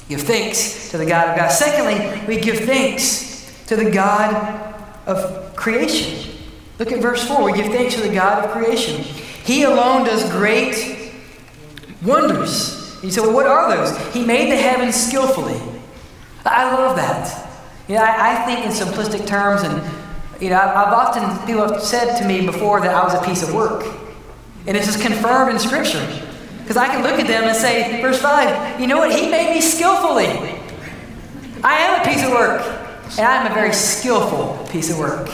Give 0.09 0.21
thanks 0.21 0.91
to 0.91 0.97
the 0.97 1.05
God 1.05 1.29
of 1.29 1.37
God. 1.37 1.47
Secondly, 1.49 2.27
we 2.27 2.39
give 2.39 2.59
thanks 2.59 3.65
to 3.67 3.77
the 3.77 3.89
God 3.89 4.35
of 5.07 5.55
creation. 5.55 6.32
Look 6.79 6.91
at 6.91 7.01
verse 7.01 7.27
4. 7.27 7.43
We 7.43 7.53
give 7.53 7.67
thanks 7.67 7.95
to 7.95 8.01
the 8.01 8.13
God 8.13 8.43
of 8.43 8.51
creation. 8.51 9.01
He 9.01 9.63
alone 9.63 10.05
does 10.05 10.29
great 10.31 11.13
wonders. 12.03 12.99
You 13.03 13.11
say, 13.11 13.21
well, 13.21 13.33
what 13.33 13.45
are 13.45 13.75
those? 13.75 14.13
He 14.13 14.25
made 14.25 14.51
the 14.51 14.57
heavens 14.57 14.95
skillfully. 14.95 15.59
I 16.45 16.73
love 16.73 16.95
that. 16.95 17.49
You 17.87 17.95
know, 17.95 18.01
I, 18.01 18.33
I 18.33 18.45
think 18.45 18.65
in 18.65 18.71
simplistic 18.71 19.27
terms, 19.27 19.63
and 19.63 19.81
you 20.41 20.49
know, 20.49 20.57
I've, 20.57 20.93
often 20.93 21.45
people 21.45 21.67
have 21.67 21.81
said 21.81 22.17
to 22.19 22.27
me 22.27 22.45
before 22.45 22.81
that 22.81 22.93
I 22.93 23.03
was 23.03 23.13
a 23.13 23.21
piece 23.25 23.43
of 23.43 23.53
work, 23.53 23.85
and 24.67 24.77
it's 24.77 24.85
just 24.85 25.01
confirmed 25.01 25.53
in 25.53 25.59
Scripture. 25.59 26.05
Because 26.59 26.77
I 26.77 26.87
can 26.87 27.03
look 27.03 27.19
at 27.19 27.27
them 27.27 27.43
and 27.43 27.57
say, 27.57 28.01
verse 28.01 28.21
5, 28.21 28.79
you 28.79 28.87
know 28.87 28.97
what? 28.97 29.13
He 29.13 29.29
made 29.29 29.53
me 29.53 29.59
skillfully. 29.59 30.27
I 31.61 31.77
am 31.77 32.01
a 32.01 32.05
piece 32.05 32.23
of 32.23 32.31
work, 32.31 32.61
and 33.17 33.27
I 33.27 33.43
am 33.43 33.51
a 33.51 33.53
very 33.53 33.73
skillful 33.73 34.65
piece 34.71 34.89
of 34.89 34.97
work. 34.97 35.29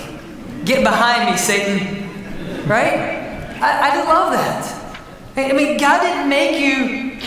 Get 0.70 0.84
behind 0.84 1.32
me, 1.32 1.36
Satan. 1.36 2.68
Right? 2.68 2.94
I, 3.60 3.90
I 3.90 4.04
love 4.04 4.34
that. 4.34 5.02
I 5.36 5.52
mean, 5.52 5.80
God 5.80 6.02
didn't 6.02 6.30
make 6.30 6.62
you 6.62 7.20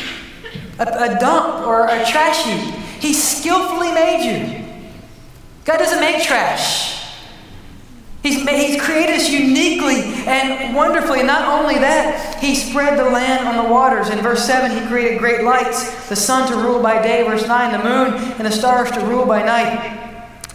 a, 0.79 0.85
a 0.85 1.19
dump 1.19 1.67
or 1.67 1.87
a 1.87 2.07
trash 2.07 2.45
heap, 2.45 2.73
He 3.01 3.13
skillfully 3.13 3.91
made 3.91 4.23
you. 4.23 4.65
God 5.65 5.79
doesn't 5.79 5.99
make 5.99 6.23
trash. 6.23 7.03
He's, 8.23 8.49
he's 8.49 8.81
created 8.81 9.17
us 9.17 9.29
uniquely 9.29 10.03
and 10.29 10.77
wonderfully. 10.77 11.19
And 11.19 11.27
not 11.27 11.61
only 11.61 11.81
that, 11.81 12.41
He 12.41 12.55
spread 12.55 12.97
the 12.97 13.11
land 13.11 13.49
on 13.49 13.67
the 13.67 13.75
waters. 13.75 14.09
In 14.09 14.21
verse 14.21 14.47
7, 14.47 14.71
He 14.71 14.87
created 14.87 15.19
great 15.19 15.43
lights, 15.43 16.09
the 16.09 16.15
sun 16.15 16.47
to 16.47 16.55
rule 16.59 16.81
by 16.81 17.03
day. 17.03 17.25
Verse 17.25 17.49
9, 17.49 17.73
the 17.73 17.83
moon 17.83 18.15
and 18.35 18.47
the 18.47 18.53
stars 18.53 18.93
to 18.93 19.01
rule 19.01 19.27
by 19.27 19.43
night. 19.43 20.02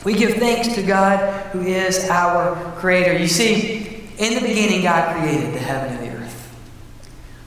We 0.07 0.13
give 0.13 0.35
thanks 0.35 0.73
to 0.75 0.83
God 0.83 1.19
who 1.47 1.63
is 1.63 2.07
our 2.09 2.55
Creator. 2.77 3.19
You 3.19 3.27
see, 3.27 4.07
in 4.17 4.35
the 4.35 4.39
beginning, 4.39 4.83
God 4.83 5.19
created 5.19 5.53
the 5.53 5.59
heaven 5.59 5.97
and 5.97 6.01
the 6.01 6.23
earth. 6.23 6.57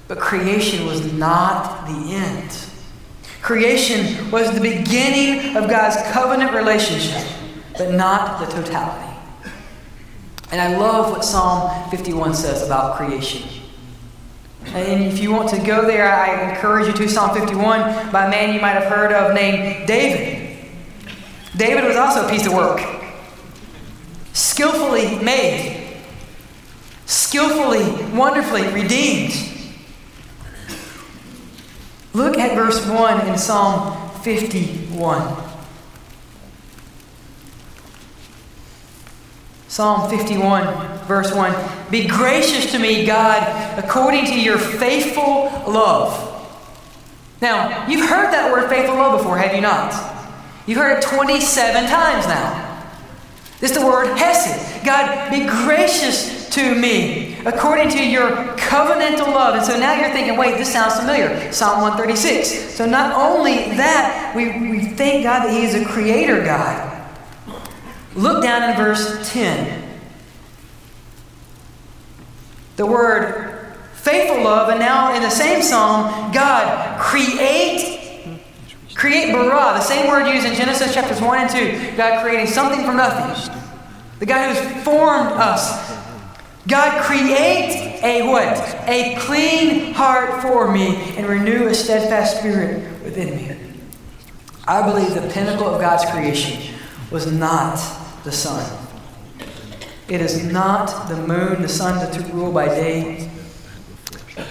But 0.08 0.18
creation 0.18 0.84
was 0.84 1.10
not 1.14 1.86
the 1.86 2.16
end. 2.16 2.54
Creation 3.40 4.30
was 4.30 4.52
the 4.54 4.60
beginning 4.60 5.56
of 5.56 5.70
God's 5.70 5.96
covenant 6.12 6.52
relationship, 6.52 7.26
but 7.78 7.94
not 7.94 8.40
the 8.40 8.52
totality. 8.52 9.16
And 10.52 10.60
I 10.60 10.76
love 10.76 11.12
what 11.12 11.24
Psalm 11.24 11.88
51 11.88 12.34
says 12.34 12.62
about 12.66 12.98
creation. 12.98 13.48
And 14.66 15.04
if 15.04 15.18
you 15.18 15.32
want 15.32 15.48
to 15.48 15.58
go 15.64 15.86
there, 15.86 16.12
I 16.12 16.50
encourage 16.50 16.88
you 16.88 16.92
to 16.92 17.08
Psalm 17.08 17.34
51 17.34 18.12
by 18.12 18.26
a 18.26 18.30
man 18.30 18.52
you 18.54 18.60
might 18.60 18.74
have 18.74 18.92
heard 18.92 19.12
of 19.12 19.34
named 19.34 19.88
David. 19.88 20.39
David 21.56 21.84
was 21.84 21.96
also 21.96 22.26
a 22.26 22.30
piece 22.30 22.46
of 22.46 22.52
work, 22.52 22.80
skillfully 24.32 25.18
made, 25.22 25.98
skillfully, 27.06 27.84
wonderfully 28.16 28.66
redeemed. 28.68 29.34
Look 32.12 32.38
at 32.38 32.54
verse 32.54 32.86
1 32.86 33.26
in 33.28 33.38
Psalm 33.38 34.10
51. 34.20 35.50
Psalm 39.68 40.10
51, 40.10 40.98
verse 41.06 41.32
1 41.34 41.54
Be 41.90 42.06
gracious 42.06 42.70
to 42.72 42.78
me, 42.78 43.06
God, 43.06 43.78
according 43.78 44.26
to 44.26 44.40
your 44.40 44.58
faithful 44.58 45.44
love. 45.70 46.26
Now, 47.40 47.86
you've 47.88 48.08
heard 48.08 48.32
that 48.32 48.52
word 48.52 48.68
faithful 48.68 48.96
love 48.96 49.18
before, 49.18 49.38
have 49.38 49.54
you 49.54 49.60
not? 49.60 50.19
You've 50.66 50.78
heard 50.78 50.98
it 50.98 51.02
27 51.02 51.88
times 51.88 52.26
now. 52.26 52.66
This 53.60 53.72
is 53.72 53.78
the 53.78 53.86
word 53.86 54.16
hesed. 54.16 54.84
God, 54.84 55.30
be 55.30 55.44
gracious 55.44 56.48
to 56.50 56.74
me 56.74 57.36
according 57.44 57.90
to 57.90 58.06
your 58.06 58.30
covenantal 58.56 59.26
love. 59.26 59.54
And 59.54 59.64
so 59.64 59.78
now 59.78 59.94
you're 59.94 60.10
thinking, 60.10 60.36
wait, 60.36 60.56
this 60.56 60.72
sounds 60.72 60.96
familiar. 60.96 61.52
Psalm 61.52 61.82
136. 61.82 62.74
So 62.74 62.86
not 62.86 63.14
only 63.14 63.56
that, 63.76 64.32
we, 64.34 64.46
we 64.70 64.84
thank 64.86 65.24
God 65.24 65.44
that 65.44 65.50
He 65.50 65.64
is 65.64 65.74
a 65.74 65.84
creator 65.84 66.42
God. 66.42 66.96
Look 68.14 68.42
down 68.42 68.70
in 68.70 68.76
verse 68.76 69.30
10. 69.30 70.00
The 72.76 72.86
word 72.86 73.76
faithful 73.92 74.42
love, 74.42 74.70
and 74.70 74.80
now 74.80 75.14
in 75.14 75.22
the 75.22 75.30
same 75.30 75.62
psalm, 75.62 76.32
God 76.32 76.98
create, 76.98 77.99
create 79.00 79.32
bara, 79.32 79.72
the 79.72 79.80
same 79.80 80.10
word 80.10 80.26
used 80.26 80.46
in 80.46 80.54
Genesis 80.54 80.92
chapters 80.92 81.22
1 81.22 81.38
and 81.38 81.50
2. 81.50 81.96
God 81.96 82.22
creating 82.22 82.46
something 82.46 82.84
from 82.84 82.98
nothing. 82.98 83.50
The 84.18 84.26
God 84.26 84.54
who's 84.54 84.84
formed 84.84 85.30
us. 85.32 85.90
God 86.68 87.02
create 87.02 88.02
a 88.04 88.28
what? 88.28 88.58
A 88.86 89.16
clean 89.20 89.94
heart 89.94 90.42
for 90.42 90.70
me 90.70 90.96
and 91.16 91.26
renew 91.26 91.68
a 91.68 91.74
steadfast 91.74 92.40
spirit 92.40 93.02
within 93.02 93.36
me. 93.36 93.56
I 94.68 94.82
believe 94.82 95.14
the 95.14 95.26
pinnacle 95.32 95.66
of 95.66 95.80
God's 95.80 96.04
creation 96.10 96.74
was 97.10 97.32
not 97.32 97.76
the 98.24 98.32
sun. 98.32 98.86
It 100.08 100.20
is 100.20 100.44
not 100.44 101.08
the 101.08 101.16
moon, 101.16 101.62
the 101.62 101.68
sun 101.68 101.96
that 102.04 102.12
to 102.12 102.34
rule 102.34 102.52
by 102.52 102.66
day. 102.66 103.30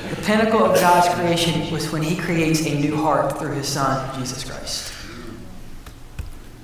The 0.09 0.21
pinnacle 0.23 0.63
of 0.63 0.75
God's 0.75 1.13
creation 1.15 1.71
was 1.71 1.91
when 1.91 2.01
He 2.01 2.15
creates 2.15 2.65
a 2.65 2.79
new 2.79 2.95
heart 2.95 3.37
through 3.39 3.53
His 3.53 3.67
Son, 3.67 4.19
Jesus 4.19 4.43
Christ. 4.43 4.93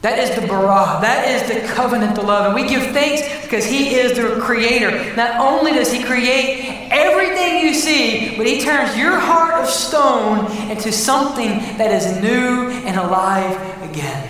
That 0.01 0.19
is 0.19 0.39
the 0.39 0.45
bara. 0.45 0.99
That 1.01 1.27
is 1.27 1.49
the 1.49 1.67
covenant, 1.73 2.15
the 2.15 2.21
love. 2.21 2.45
And 2.45 2.53
we 2.53 2.69
give 2.69 2.83
thanks 2.91 3.23
because 3.41 3.65
He 3.65 3.95
is 3.95 4.15
the 4.15 4.39
creator. 4.39 5.15
Not 5.15 5.39
only 5.39 5.71
does 5.71 5.91
He 5.91 6.03
create 6.03 6.89
everything 6.91 7.65
you 7.65 7.73
see, 7.73 8.37
but 8.37 8.45
He 8.45 8.61
turns 8.61 8.95
your 8.95 9.17
heart 9.19 9.55
of 9.55 9.67
stone 9.67 10.45
into 10.69 10.91
something 10.91 11.49
that 11.79 11.91
is 11.91 12.21
new 12.21 12.69
and 12.85 12.99
alive 12.99 13.57
again. 13.89 14.29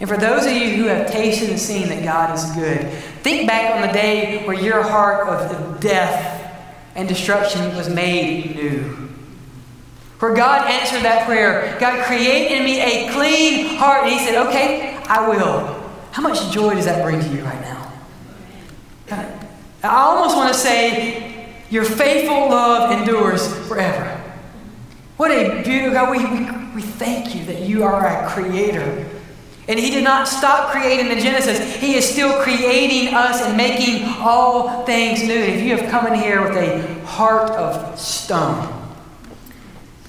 And 0.00 0.08
for 0.08 0.16
those 0.16 0.44
of 0.44 0.52
you 0.52 0.70
who 0.70 0.84
have 0.84 1.08
tasted 1.08 1.50
and 1.50 1.58
seen 1.58 1.88
that 1.90 2.02
God 2.02 2.34
is 2.34 2.44
good, 2.56 2.90
think 3.22 3.46
back 3.46 3.76
on 3.76 3.86
the 3.86 3.92
day 3.92 4.44
where 4.44 4.60
your 4.60 4.82
heart 4.82 5.28
of 5.28 5.78
death 5.78 6.33
and 6.94 7.08
destruction 7.08 7.76
was 7.76 7.88
made 7.88 8.56
new. 8.56 9.04
Where 10.18 10.34
God 10.34 10.70
answered 10.70 11.02
that 11.02 11.26
prayer, 11.26 11.76
God, 11.78 12.04
create 12.06 12.50
in 12.50 12.64
me 12.64 12.80
a 12.80 13.12
clean 13.12 13.76
heart. 13.76 14.04
And 14.04 14.12
He 14.12 14.18
said, 14.24 14.46
Okay, 14.46 14.96
I 15.08 15.28
will. 15.28 15.82
How 16.12 16.22
much 16.22 16.50
joy 16.52 16.74
does 16.74 16.84
that 16.86 17.04
bring 17.04 17.20
to 17.20 17.28
you 17.28 17.42
right 17.42 17.60
now? 17.60 17.92
I 19.82 19.96
almost 20.02 20.36
want 20.36 20.52
to 20.52 20.58
say, 20.58 21.52
Your 21.68 21.84
faithful 21.84 22.48
love 22.48 22.90
endures 22.92 23.46
forever. 23.66 24.20
What 25.16 25.30
a 25.30 25.62
beautiful 25.62 25.92
God. 25.92 26.10
We, 26.10 26.24
we, 26.24 26.74
we 26.76 26.82
thank 26.82 27.34
you 27.34 27.44
that 27.44 27.60
you 27.60 27.84
are 27.84 28.06
our 28.06 28.30
creator. 28.30 29.10
And 29.66 29.78
he 29.78 29.90
did 29.90 30.04
not 30.04 30.28
stop 30.28 30.72
creating 30.72 31.10
in 31.10 31.18
Genesis. 31.20 31.76
He 31.76 31.94
is 31.94 32.06
still 32.06 32.42
creating 32.42 33.14
us 33.14 33.40
and 33.42 33.56
making 33.56 34.04
all 34.20 34.84
things 34.84 35.22
new. 35.22 35.34
If 35.34 35.62
you 35.62 35.76
have 35.76 35.90
come 35.90 36.06
in 36.06 36.14
here 36.14 36.42
with 36.42 36.56
a 36.56 37.04
heart 37.06 37.50
of 37.52 37.98
stone, 37.98 38.70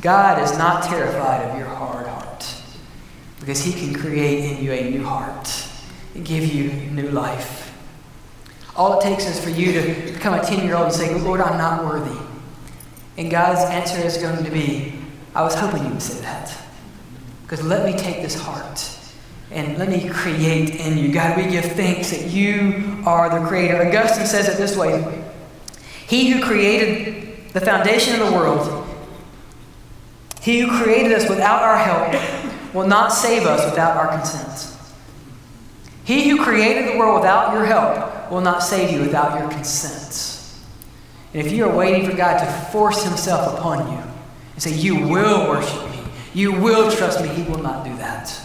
God 0.02 0.44
is 0.44 0.58
not 0.58 0.84
terrified 0.84 1.50
of 1.50 1.58
your 1.58 1.68
hard 1.68 2.06
heart 2.06 2.56
because 3.40 3.64
he 3.64 3.72
can 3.72 3.94
create 3.94 4.52
in 4.52 4.64
you 4.64 4.72
a 4.72 4.90
new 4.90 5.04
heart 5.04 5.50
and 6.16 6.26
give 6.26 6.54
you 6.54 6.72
new 6.92 7.10
life. 7.10 7.74
All 8.76 9.00
it 9.00 9.04
takes 9.04 9.26
is 9.26 9.42
for 9.42 9.50
you 9.50 9.72
to 9.72 10.14
become 10.14 10.34
a 10.34 10.44
10 10.44 10.66
year 10.66 10.76
old 10.76 10.88
and 10.88 10.94
say, 10.94 11.14
Lord, 11.22 11.40
I'm 11.40 11.58
not 11.58 11.86
worthy. 11.86 12.20
And 13.18 13.32
God's 13.32 13.62
answer 13.72 14.06
is 14.06 14.18
going 14.18 14.44
to 14.44 14.52
be, 14.52 14.94
I 15.34 15.44
was 15.44 15.56
hoping 15.56 15.86
you 15.86 15.92
would 15.92 16.02
say 16.02 16.22
that. 16.22 16.54
Because 17.44 17.64
let 17.64 17.86
me 17.86 17.98
take 17.98 18.22
this 18.22 18.36
heart 18.36 18.95
and 19.52 19.78
let 19.78 19.90
me 19.90 20.10
create 20.10 20.76
in 20.76 20.98
you. 20.98 21.12
God, 21.12 21.38
we 21.38 21.50
give 21.50 21.66
thanks 21.66 22.12
that 22.12 22.30
you 22.30 23.02
are 23.06 23.40
the 23.40 23.48
creator. 23.48 23.86
Augustine 23.86 24.26
says 24.26 24.48
it 24.50 24.58
this 24.58 24.76
way 24.76 25.24
He 26.08 26.30
who 26.30 26.44
created 26.44 27.54
the 27.54 27.62
foundation 27.62 28.20
of 28.20 28.28
the 28.28 28.34
world, 28.34 28.86
he 30.42 30.60
who 30.60 30.84
created 30.84 31.14
us 31.14 31.30
without 31.30 31.64
our 31.64 31.78
help, 31.78 32.74
will 32.74 32.86
not 32.86 33.14
save 33.14 33.44
us 33.44 33.64
without 33.70 33.96
our 33.96 34.10
consent. 34.10 34.78
He 36.04 36.30
who 36.30 36.44
created 36.44 36.94
the 36.94 37.00
world 37.00 37.22
without 37.22 37.54
your 37.54 37.66
help 37.66 38.30
will 38.30 38.42
not 38.42 38.62
save 38.62 38.92
you 38.92 39.00
without 39.00 39.40
your 39.40 39.50
consent. 39.50 40.36
And 41.34 41.46
if 41.46 41.52
you 41.52 41.66
are 41.66 41.76
waiting 41.76 42.10
for 42.10 42.16
God 42.16 42.40
to 42.40 42.46
force 42.72 43.04
himself 43.04 43.58
upon 43.58 43.92
you 43.92 44.04
and 44.54 44.62
say, 44.62 44.74
You 44.74 45.08
will 45.08 45.50
worship 45.50 45.90
me, 45.90 46.00
you 46.34 46.52
will 46.52 46.92
trust 46.92 47.22
me, 47.22 47.30
he 47.30 47.44
will 47.44 47.64
not 47.64 47.86
do 47.86 47.96
that. 47.98 48.40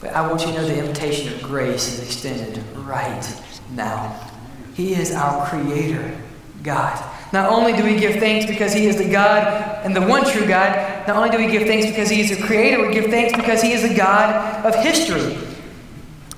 But 0.00 0.12
I 0.12 0.26
want 0.26 0.42
you 0.42 0.48
to 0.48 0.52
know 0.54 0.66
the 0.66 0.78
invitation 0.78 1.32
of 1.32 1.42
grace 1.42 1.92
is 1.94 2.02
extended 2.02 2.62
right 2.76 3.42
now. 3.72 4.30
He 4.74 4.94
is 4.94 5.12
our 5.12 5.46
creator, 5.48 6.18
God. 6.62 7.02
Not 7.32 7.50
only 7.50 7.72
do 7.72 7.82
we 7.82 7.98
give 7.98 8.20
thanks 8.20 8.46
because 8.46 8.72
He 8.72 8.86
is 8.86 8.98
the 8.98 9.10
God 9.10 9.84
and 9.84 9.96
the 9.96 10.02
one 10.02 10.24
true 10.24 10.46
God, 10.46 11.06
not 11.08 11.16
only 11.16 11.30
do 11.30 11.38
we 11.38 11.46
give 11.46 11.66
thanks 11.66 11.86
because 11.86 12.10
He 12.10 12.20
is 12.20 12.36
the 12.36 12.42
Creator, 12.46 12.86
we 12.86 12.92
give 12.92 13.06
thanks 13.06 13.34
because 13.34 13.62
He 13.62 13.72
is 13.72 13.82
the 13.82 13.94
God 13.94 14.64
of 14.64 14.74
history. 14.76 15.36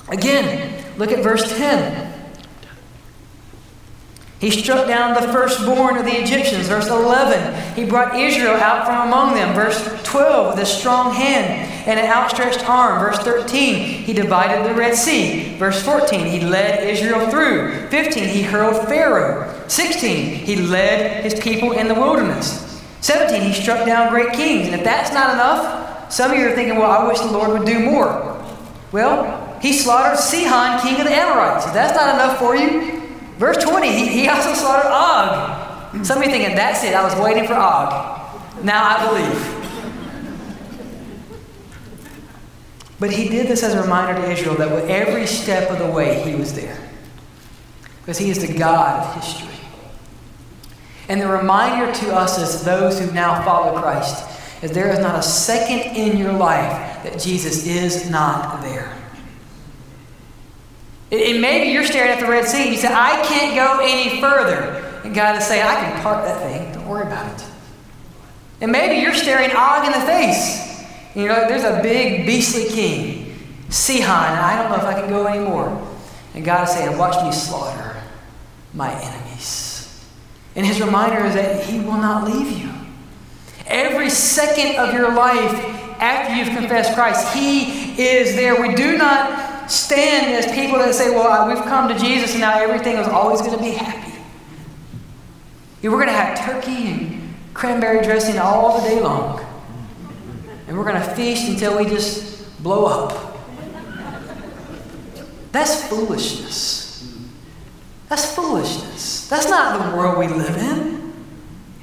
Again, 0.09 0.85
look 0.97 1.13
at 1.13 1.23
verse 1.23 1.57
10. 1.57 2.08
He 4.41 4.53
struck 4.53 4.87
down 4.87 5.15
the 5.15 5.33
firstborn 5.33 5.97
of 5.97 6.05
the 6.05 6.17
Egyptians. 6.17 6.69
Verse 6.69 6.89
11. 6.89 7.75
He 7.75 7.85
brought 7.85 8.15
Israel 8.17 8.55
out 8.55 8.87
from 8.87 9.09
among 9.09 9.35
them. 9.35 9.53
Verse 9.53 10.01
12. 10.05 10.55
With 10.55 10.63
a 10.63 10.67
strong 10.67 11.13
hand 11.13 11.69
and 11.89 11.99
an 11.99 12.07
outstretched 12.07 12.69
arm. 12.69 13.01
Verse 13.01 13.19
13. 13.19 14.05
He 14.05 14.13
divided 14.13 14.65
the 14.65 14.75
Red 14.75 14.95
Sea. 14.95 15.57
Verse 15.57 15.83
14. 15.83 16.25
He 16.27 16.41
led 16.41 16.89
Israel 16.89 17.29
through. 17.29 17.89
15. 17.89 18.29
He 18.29 18.43
hurled 18.43 18.87
Pharaoh. 18.87 19.53
16. 19.67 20.37
He 20.37 20.55
led 20.55 21.25
his 21.25 21.35
people 21.41 21.73
in 21.73 21.89
the 21.89 21.95
wilderness. 21.95 22.81
17. 23.01 23.43
He 23.43 23.53
struck 23.53 23.85
down 23.87 24.11
great 24.11 24.33
kings. 24.35 24.69
And 24.69 24.77
if 24.77 24.85
that's 24.85 25.13
not 25.13 25.35
enough, 25.35 26.13
some 26.13 26.31
of 26.31 26.39
you 26.39 26.47
are 26.47 26.55
thinking, 26.55 26.79
well, 26.79 26.93
I 26.93 27.09
wish 27.09 27.19
the 27.19 27.27
Lord 27.27 27.59
would 27.59 27.67
do 27.67 27.81
more. 27.81 28.37
Well, 28.93 29.59
he 29.61 29.73
slaughtered 29.73 30.19
Sihon, 30.19 30.81
king 30.81 31.01
of 31.01 31.07
the 31.07 31.13
Amorites. 31.13 31.67
If 31.67 31.75
that's 31.75 31.97
not 31.97 32.15
enough 32.15 32.39
for 32.39 32.55
you, 32.55 32.98
Verse 33.39 33.57
20, 33.65 33.89
he, 33.89 34.09
he 34.09 34.29
also 34.29 34.53
slaughtered 34.53 34.91
Og. 34.91 36.05
Some 36.05 36.19
of 36.19 36.25
you 36.25 36.31
thinking, 36.31 36.57
that's 36.57 36.83
it, 36.85 36.95
I 36.95 37.03
was 37.03 37.15
waiting 37.21 37.47
for 37.47 37.55
Og. 37.55 38.65
Now 38.65 38.85
I 38.85 39.07
believe. 39.07 39.59
But 43.01 43.13
he 43.13 43.29
did 43.29 43.47
this 43.47 43.63
as 43.63 43.75
a 43.75 43.83
reminder 43.83 44.21
to 44.21 44.31
Israel 44.31 44.57
that 44.57 44.71
with 44.75 44.91
every 44.91 45.27
step 45.27 45.71
of 45.71 45.79
the 45.79 45.87
way, 45.87 46.21
he 46.29 46.35
was 46.35 46.53
there. 46.55 46.77
Because 48.01 48.19
he 48.19 48.31
is 48.31 48.45
the 48.45 48.59
God 48.59 49.07
of 49.07 49.23
history. 49.23 49.55
And 51.09 51.21
the 51.21 51.29
reminder 51.29 51.93
to 51.93 52.15
us 52.15 52.39
as 52.39 52.65
those 52.65 52.99
who 52.99 53.11
now 53.13 53.43
follow 53.45 53.81
Christ 53.81 54.25
is 54.63 54.73
there 54.73 54.91
is 54.91 54.99
not 54.99 55.17
a 55.17 55.23
second 55.23 55.97
in 55.97 56.19
your 56.19 56.33
life 56.33 57.05
that 57.05 57.21
Jesus 57.21 57.67
is 57.67 58.11
not 58.11 58.63
there. 58.63 58.93
And 61.11 61.41
maybe 61.41 61.71
you're 61.71 61.85
staring 61.85 62.11
at 62.11 62.21
the 62.21 62.27
Red 62.27 62.45
Sea 62.47 62.65
and 62.65 62.73
you 62.73 62.77
say, 62.77 62.93
I 62.93 63.23
can't 63.27 63.55
go 63.55 63.81
any 63.83 64.21
further. 64.21 64.85
And 65.05 65.15
God 65.15 65.37
is 65.37 65.47
saying, 65.47 65.67
I 65.67 65.75
can 65.77 66.03
part 66.03 66.25
that 66.25 66.41
thing. 66.43 66.73
Don't 66.73 66.87
worry 66.87 67.07
about 67.07 67.41
it. 67.41 67.47
And 68.61 68.71
maybe 68.73 69.01
you're 69.01 69.15
staring 69.15 69.51
Og 69.57 69.87
in 69.87 69.93
the 69.93 70.07
face. 70.07 70.85
You 71.15 71.29
know, 71.29 71.49
there's 71.49 71.65
a 71.65 71.83
big 71.83 72.27
beastly 72.27 72.67
king, 72.69 73.39
Sihon, 73.71 74.33
and 74.33 74.41
I 74.41 74.61
don't 74.61 74.71
know 74.71 74.77
if 74.77 74.85
I 74.85 75.01
can 75.01 75.09
go 75.09 75.27
anymore. 75.27 75.97
And 76.35 76.45
God 76.45 76.69
is 76.69 76.75
saying, 76.75 76.99
Watch 76.99 77.25
me 77.25 77.33
slaughter 77.33 77.97
my 78.75 78.93
enemies. 79.01 80.05
And 80.55 80.67
his 80.67 80.81
reminder 80.81 81.25
is 81.25 81.35
that 81.35 81.65
he 81.65 81.81
will 81.81 81.97
not 81.97 82.31
leave 82.31 82.59
you. 82.59 82.71
Every 83.67 84.11
second 84.11 84.77
of 84.77 84.93
your 84.93 85.13
life 85.13 85.53
after 86.01 86.35
you've 86.35 86.57
confessed 86.57 86.95
Christ, 86.95 87.35
he 87.35 88.01
is 88.01 88.35
there. 88.35 88.61
We 88.61 88.75
do 88.75 88.99
not 88.99 89.58
stand 89.69 90.33
as 90.33 90.47
people 90.53 90.79
that 90.79 90.95
say, 90.95 91.11
well, 91.11 91.49
we've 91.49 91.65
come 91.65 91.89
to 91.89 91.99
Jesus 91.99 92.33
and 92.33 92.41
now 92.41 92.59
everything 92.59 92.97
is 92.97 93.07
always 93.07 93.41
going 93.41 93.57
to 93.57 93.63
be 93.63 93.71
happy. 93.71 94.19
We're 95.83 95.91
going 95.91 96.07
to 96.07 96.13
have 96.13 96.39
turkey 96.45 96.89
and 96.89 97.35
cranberry 97.55 98.03
dressing 98.03 98.39
all 98.39 98.81
the 98.81 98.89
day 98.89 99.01
long. 99.01 99.45
And 100.67 100.77
we're 100.77 100.85
going 100.85 101.01
to 101.01 101.15
feast 101.15 101.49
until 101.49 101.79
we 101.79 101.85
just 101.85 102.63
blow 102.63 102.87
up. 102.87 103.37
That's 105.53 105.89
foolishness. 105.89 107.17
That's 108.09 108.35
foolishness. 108.35 109.29
That's 109.29 109.49
not 109.49 109.91
the 109.91 109.97
world 109.97 110.19
we 110.19 110.27
live 110.29 110.57
in. 110.57 111.13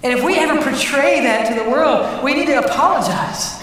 And 0.04 0.14
if 0.14 0.24
we 0.24 0.38
ever 0.38 0.62
portray 0.62 1.22
that 1.22 1.48
to 1.48 1.64
the 1.64 1.70
world, 1.70 2.24
we 2.24 2.36
need 2.36 2.46
to 2.48 2.60
apologize. 2.60 3.60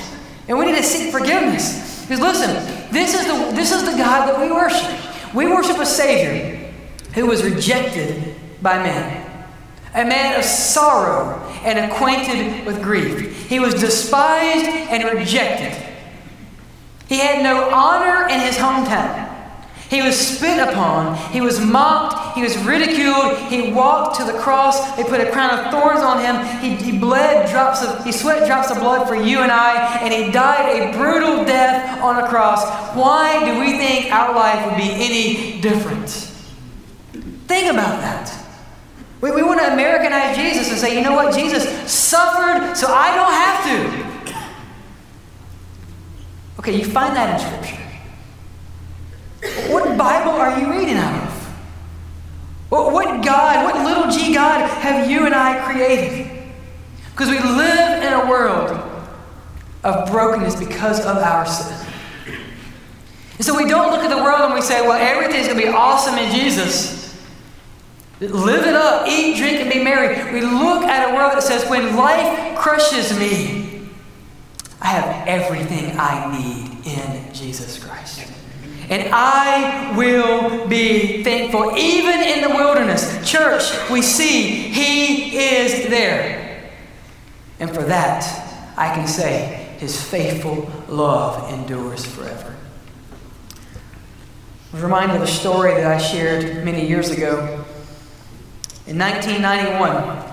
And 0.48 0.58
we 0.58 0.66
need 0.66 0.76
to 0.76 0.82
seek 0.82 1.12
forgiveness. 1.12 2.02
Because 2.02 2.20
listen, 2.20 2.81
this 2.92 3.14
is, 3.14 3.26
the, 3.26 3.56
this 3.56 3.72
is 3.72 3.84
the 3.84 3.96
God 3.96 4.28
that 4.28 4.40
we 4.40 4.52
worship. 4.52 5.34
We 5.34 5.46
worship 5.48 5.78
a 5.78 5.86
Savior 5.86 6.70
who 7.14 7.26
was 7.26 7.42
rejected 7.42 8.34
by 8.60 8.82
men, 8.82 9.26
a 9.94 10.04
man 10.04 10.38
of 10.38 10.44
sorrow 10.44 11.38
and 11.64 11.90
acquainted 11.90 12.66
with 12.66 12.82
grief. 12.82 13.48
He 13.48 13.60
was 13.60 13.74
despised 13.74 14.66
and 14.66 15.18
rejected. 15.18 15.90
He 17.08 17.18
had 17.18 17.42
no 17.42 17.70
honor 17.70 18.28
in 18.28 18.40
his 18.40 18.56
hometown. 18.56 19.21
He 19.92 20.00
was 20.00 20.16
spit 20.18 20.58
upon. 20.58 21.18
He 21.32 21.42
was 21.42 21.60
mocked. 21.60 22.34
He 22.34 22.42
was 22.42 22.56
ridiculed. 22.64 23.36
He 23.50 23.72
walked 23.72 24.16
to 24.16 24.24
the 24.24 24.32
cross. 24.32 24.96
They 24.96 25.04
put 25.04 25.20
a 25.20 25.30
crown 25.30 25.50
of 25.50 25.70
thorns 25.70 26.00
on 26.00 26.18
him. 26.18 26.34
He, 26.62 26.92
he 26.92 26.98
bled 26.98 27.50
drops 27.50 27.84
of, 27.84 28.02
he 28.02 28.10
sweat 28.10 28.46
drops 28.46 28.70
of 28.70 28.78
blood 28.78 29.06
for 29.06 29.16
you 29.16 29.40
and 29.40 29.52
I, 29.52 29.98
and 29.98 30.14
he 30.14 30.32
died 30.32 30.80
a 30.80 30.96
brutal 30.96 31.44
death 31.44 32.00
on 32.00 32.24
a 32.24 32.26
cross. 32.26 32.64
Why 32.96 33.44
do 33.44 33.60
we 33.60 33.76
think 33.76 34.10
our 34.10 34.34
life 34.34 34.64
would 34.64 34.78
be 34.78 34.88
any 34.90 35.60
different? 35.60 36.08
Think 37.46 37.70
about 37.70 38.00
that. 38.00 38.32
We, 39.20 39.30
we 39.32 39.42
want 39.42 39.60
to 39.60 39.74
Americanize 39.74 40.34
Jesus 40.34 40.70
and 40.70 40.78
say, 40.78 40.96
you 40.96 41.04
know 41.04 41.14
what? 41.14 41.34
Jesus 41.34 41.64
suffered 41.92 42.74
so 42.74 42.86
I 42.88 43.14
don't 43.14 43.30
have 43.30 44.34
to. 44.34 44.42
Okay, 46.60 46.78
you 46.78 46.84
find 46.86 47.14
that 47.14 47.38
in 47.38 47.46
Scripture. 47.46 47.91
What 49.68 49.96
Bible 49.98 50.32
are 50.32 50.58
you 50.58 50.70
reading 50.70 50.96
out 50.96 51.26
of? 51.26 51.32
What 52.70 53.24
God, 53.24 53.64
what 53.64 53.84
little 53.84 54.10
g 54.10 54.32
God 54.32 54.68
have 54.68 55.10
you 55.10 55.26
and 55.26 55.34
I 55.34 55.60
created? 55.60 56.30
Because 57.10 57.28
we 57.28 57.38
live 57.38 58.02
in 58.02 58.12
a 58.12 58.30
world 58.30 58.70
of 59.84 60.10
brokenness 60.10 60.56
because 60.56 61.00
of 61.00 61.18
our 61.18 61.44
sin. 61.44 61.86
And 63.36 63.44
so 63.44 63.56
we 63.56 63.68
don't 63.68 63.90
look 63.90 64.02
at 64.02 64.10
the 64.10 64.22
world 64.22 64.42
and 64.42 64.54
we 64.54 64.60
say, 64.60 64.80
well, 64.86 64.92
everything's 64.92 65.48
going 65.48 65.58
to 65.58 65.66
be 65.66 65.72
awesome 65.72 66.16
in 66.16 66.32
Jesus. 66.32 67.20
Live 68.20 68.64
it 68.64 68.74
up, 68.74 69.08
eat, 69.08 69.36
drink, 69.36 69.58
and 69.58 69.70
be 69.70 69.82
merry. 69.82 70.32
We 70.32 70.42
look 70.42 70.84
at 70.84 71.10
a 71.10 71.14
world 71.14 71.32
that 71.32 71.42
says, 71.42 71.68
when 71.68 71.96
life 71.96 72.56
crushes 72.56 73.18
me, 73.18 73.88
I 74.80 74.86
have 74.86 75.26
everything 75.26 75.96
I 75.98 76.38
need 76.38 76.86
in 76.86 77.34
Jesus 77.34 77.82
Christ. 77.82 78.01
And 78.88 79.08
I 79.12 79.96
will 79.96 80.66
be 80.68 81.22
thankful. 81.22 81.76
Even 81.76 82.20
in 82.20 82.42
the 82.42 82.50
wilderness, 82.50 83.28
church, 83.28 83.62
we 83.90 84.02
see 84.02 84.50
He 84.50 85.38
is 85.38 85.88
there. 85.88 86.72
And 87.60 87.70
for 87.70 87.82
that, 87.84 88.24
I 88.76 88.94
can 88.94 89.06
say 89.06 89.76
His 89.78 90.02
faithful 90.02 90.70
love 90.88 91.52
endures 91.52 92.04
forever. 92.04 92.56
I 94.72 94.76
was 94.76 94.82
reminded 94.82 95.16
of 95.16 95.22
a 95.22 95.26
story 95.26 95.74
that 95.74 95.86
I 95.86 95.98
shared 95.98 96.64
many 96.64 96.86
years 96.88 97.10
ago. 97.10 97.64
In 98.86 98.98
1991, 98.98 100.32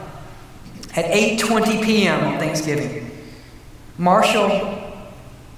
at 0.96 1.06
8:20 1.06 1.84
p.m. 1.84 2.24
on 2.26 2.40
Thanksgiving, 2.40 3.12
Marshall 3.98 4.82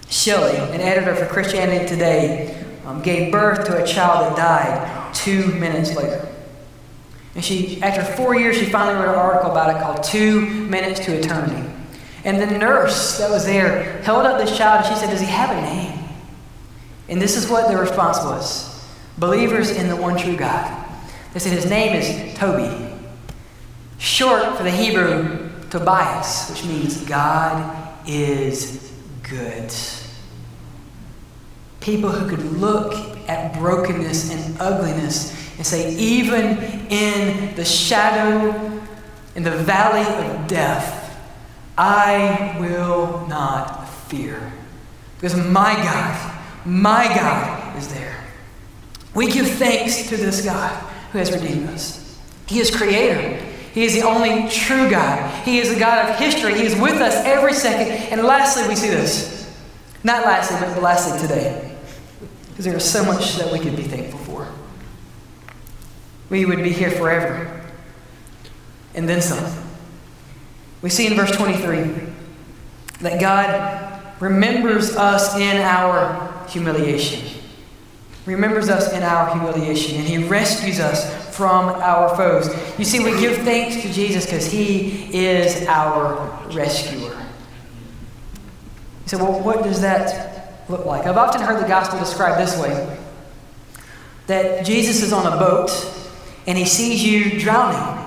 Shelley, 0.10 0.58
an 0.58 0.82
editor 0.82 1.16
for 1.16 1.26
Christianity 1.26 1.88
Today, 1.88 2.61
um, 2.86 3.02
gave 3.02 3.32
birth 3.32 3.66
to 3.66 3.84
a 3.84 3.86
child 3.86 4.32
that 4.32 4.38
died 4.38 5.14
two 5.14 5.48
minutes 5.54 5.96
later. 5.96 6.28
And 7.36 7.44
she, 7.44 7.82
after 7.82 8.04
four 8.04 8.36
years, 8.36 8.58
she 8.58 8.66
finally 8.66 8.96
wrote 8.96 9.14
an 9.14 9.20
article 9.20 9.52
about 9.52 9.76
it 9.76 9.82
called 9.82 10.04
Two 10.04 10.42
Minutes 10.42 11.00
to 11.02 11.18
Eternity. 11.18 11.70
And 12.24 12.40
the 12.42 12.58
nurse 12.58 13.18
that 13.18 13.30
was 13.30 13.46
there 13.46 14.02
held 14.04 14.26
up 14.26 14.38
this 14.38 14.56
child 14.58 14.86
and 14.86 14.94
she 14.94 15.00
said, 15.00 15.10
Does 15.10 15.22
he 15.22 15.28
have 15.28 15.50
a 15.50 15.62
name? 15.62 16.00
And 17.08 17.22
this 17.22 17.36
is 17.36 17.50
what 17.50 17.70
the 17.70 17.78
response 17.78 18.18
was 18.20 18.72
Believers 19.18 19.72
in 19.72 19.88
the 19.88 19.96
one 19.96 20.18
true 20.18 20.36
God. 20.36 20.88
They 21.34 21.40
said, 21.40 21.54
His 21.54 21.70
name 21.70 21.96
is 21.96 22.38
Toby, 22.38 22.94
short 23.98 24.58
for 24.58 24.64
the 24.64 24.72
Hebrew 24.72 25.50
Tobias, 25.70 26.50
which 26.50 26.66
means 26.66 27.04
God 27.06 28.08
is 28.08 28.92
good. 29.24 29.72
People 31.82 32.10
who 32.12 32.30
could 32.30 32.46
look 32.54 32.94
at 33.28 33.54
brokenness 33.56 34.32
and 34.32 34.62
ugliness 34.62 35.32
and 35.58 35.66
say, 35.66 35.94
even 35.96 36.58
in 36.90 37.56
the 37.56 37.66
shadow, 37.66 38.82
in 39.36 39.44
the 39.44 39.52
valley 39.52 40.02
of 40.26 40.48
death, 40.48 41.20
I 41.78 42.58
will 42.60 43.26
not 43.28 43.90
fear. 44.08 44.54
Because 45.16 45.36
my 45.36 45.74
God, 45.74 46.42
my 46.66 47.08
God 47.08 47.78
is 47.78 47.88
there. 47.94 48.24
We 49.14 49.32
give 49.32 49.48
thanks 49.48 50.10
to 50.10 50.18
this 50.18 50.44
God 50.44 50.72
who 51.12 51.18
has 51.18 51.32
redeemed 51.32 51.70
us. 51.70 52.20
He 52.48 52.60
is 52.60 52.76
creator. 52.76 53.44
He 53.74 53.86
is 53.86 53.94
the 53.94 54.02
only 54.02 54.50
true 54.50 54.90
God. 54.90 55.46
He 55.46 55.60
is 55.60 55.74
the 55.74 55.80
God 55.80 56.10
of 56.10 56.16
history. 56.18 56.56
He 56.56 56.66
is 56.66 56.76
with 56.80 57.02
us 57.02 57.16
every 57.26 57.54
second. 57.54 57.92
And 58.12 58.24
lastly, 58.24 58.68
we 58.68 58.76
see 58.76 58.90
this. 58.90 59.50
Not 60.04 60.26
lastly, 60.26 60.58
but 60.60 60.82
lastly 60.82 61.20
today. 61.20 61.71
Because 62.62 62.74
there 62.74 62.78
is 62.78 62.92
so 62.92 63.04
much 63.04 63.38
that 63.38 63.52
we 63.52 63.58
could 63.58 63.76
be 63.76 63.82
thankful 63.82 64.20
for. 64.20 64.48
We 66.30 66.46
would 66.46 66.62
be 66.62 66.70
here 66.70 66.92
forever. 66.92 67.60
And 68.94 69.10
then 69.10 69.20
some. 69.20 69.52
We 70.84 70.92
see 70.92 71.08
in 71.08 71.16
verse 71.16 71.32
23 71.32 71.92
that 73.00 73.20
God 73.20 74.22
remembers 74.22 74.96
us 74.96 75.36
in 75.38 75.58
our 75.58 76.46
humiliation. 76.50 77.42
Remembers 78.28 78.70
us 78.70 78.94
in 78.94 79.02
our 79.02 79.34
humiliation, 79.34 79.96
and 79.96 80.08
He 80.08 80.20
rescues 80.20 80.80
us 80.80 81.36
from 81.36 81.66
our 81.66 82.16
foes. 82.16 82.48
You 82.78 82.86
see, 82.86 83.00
we 83.00 83.20
give 83.20 83.38
thanks 83.38 83.82
to 83.82 83.92
Jesus 83.92 84.26
because 84.26 84.52
He 84.52 85.10
is 85.12 85.66
our 85.66 86.48
rescuer. 86.54 87.26
Say, 89.08 89.18
well, 89.18 89.40
what 89.40 89.64
does 89.64 89.82
that 89.82 90.31
look 90.72 90.86
like? 90.86 91.06
I've 91.06 91.18
often 91.18 91.42
heard 91.42 91.64
the 91.64 91.68
gospel 91.68 92.00
described 92.00 92.40
this 92.40 92.58
way 92.60 92.98
that 94.28 94.66
Jesus 94.66 95.04
is 95.04 95.14
on 95.14 95.32
a 95.32 95.38
boat 95.38 95.70
and 96.48 96.58
He 96.58 96.66
sees 96.66 97.04
you 97.04 97.40
drowning. 97.40 97.98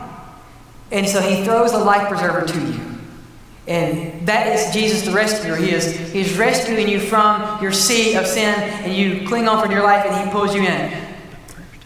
And 0.90 1.08
so 1.08 1.20
He 1.20 1.44
throws 1.44 1.72
a 1.72 1.78
life 1.78 2.08
preserver 2.08 2.46
to 2.46 2.60
you. 2.60 2.80
And 3.66 4.26
that 4.26 4.48
is 4.48 4.74
Jesus 4.74 5.02
the 5.02 5.12
rescuer. 5.12 5.56
He 5.56 5.70
is, 5.70 5.96
he 6.12 6.20
is 6.20 6.36
rescuing 6.36 6.88
you 6.88 7.00
from 7.00 7.62
your 7.62 7.72
sea 7.72 8.14
of 8.14 8.26
sin, 8.26 8.54
and 8.54 8.94
you 8.94 9.26
cling 9.26 9.48
on 9.48 9.64
for 9.64 9.72
your 9.72 9.82
life, 9.82 10.04
and 10.04 10.14
He 10.24 10.30
pulls 10.30 10.54
you 10.54 10.62
in. 10.62 11.04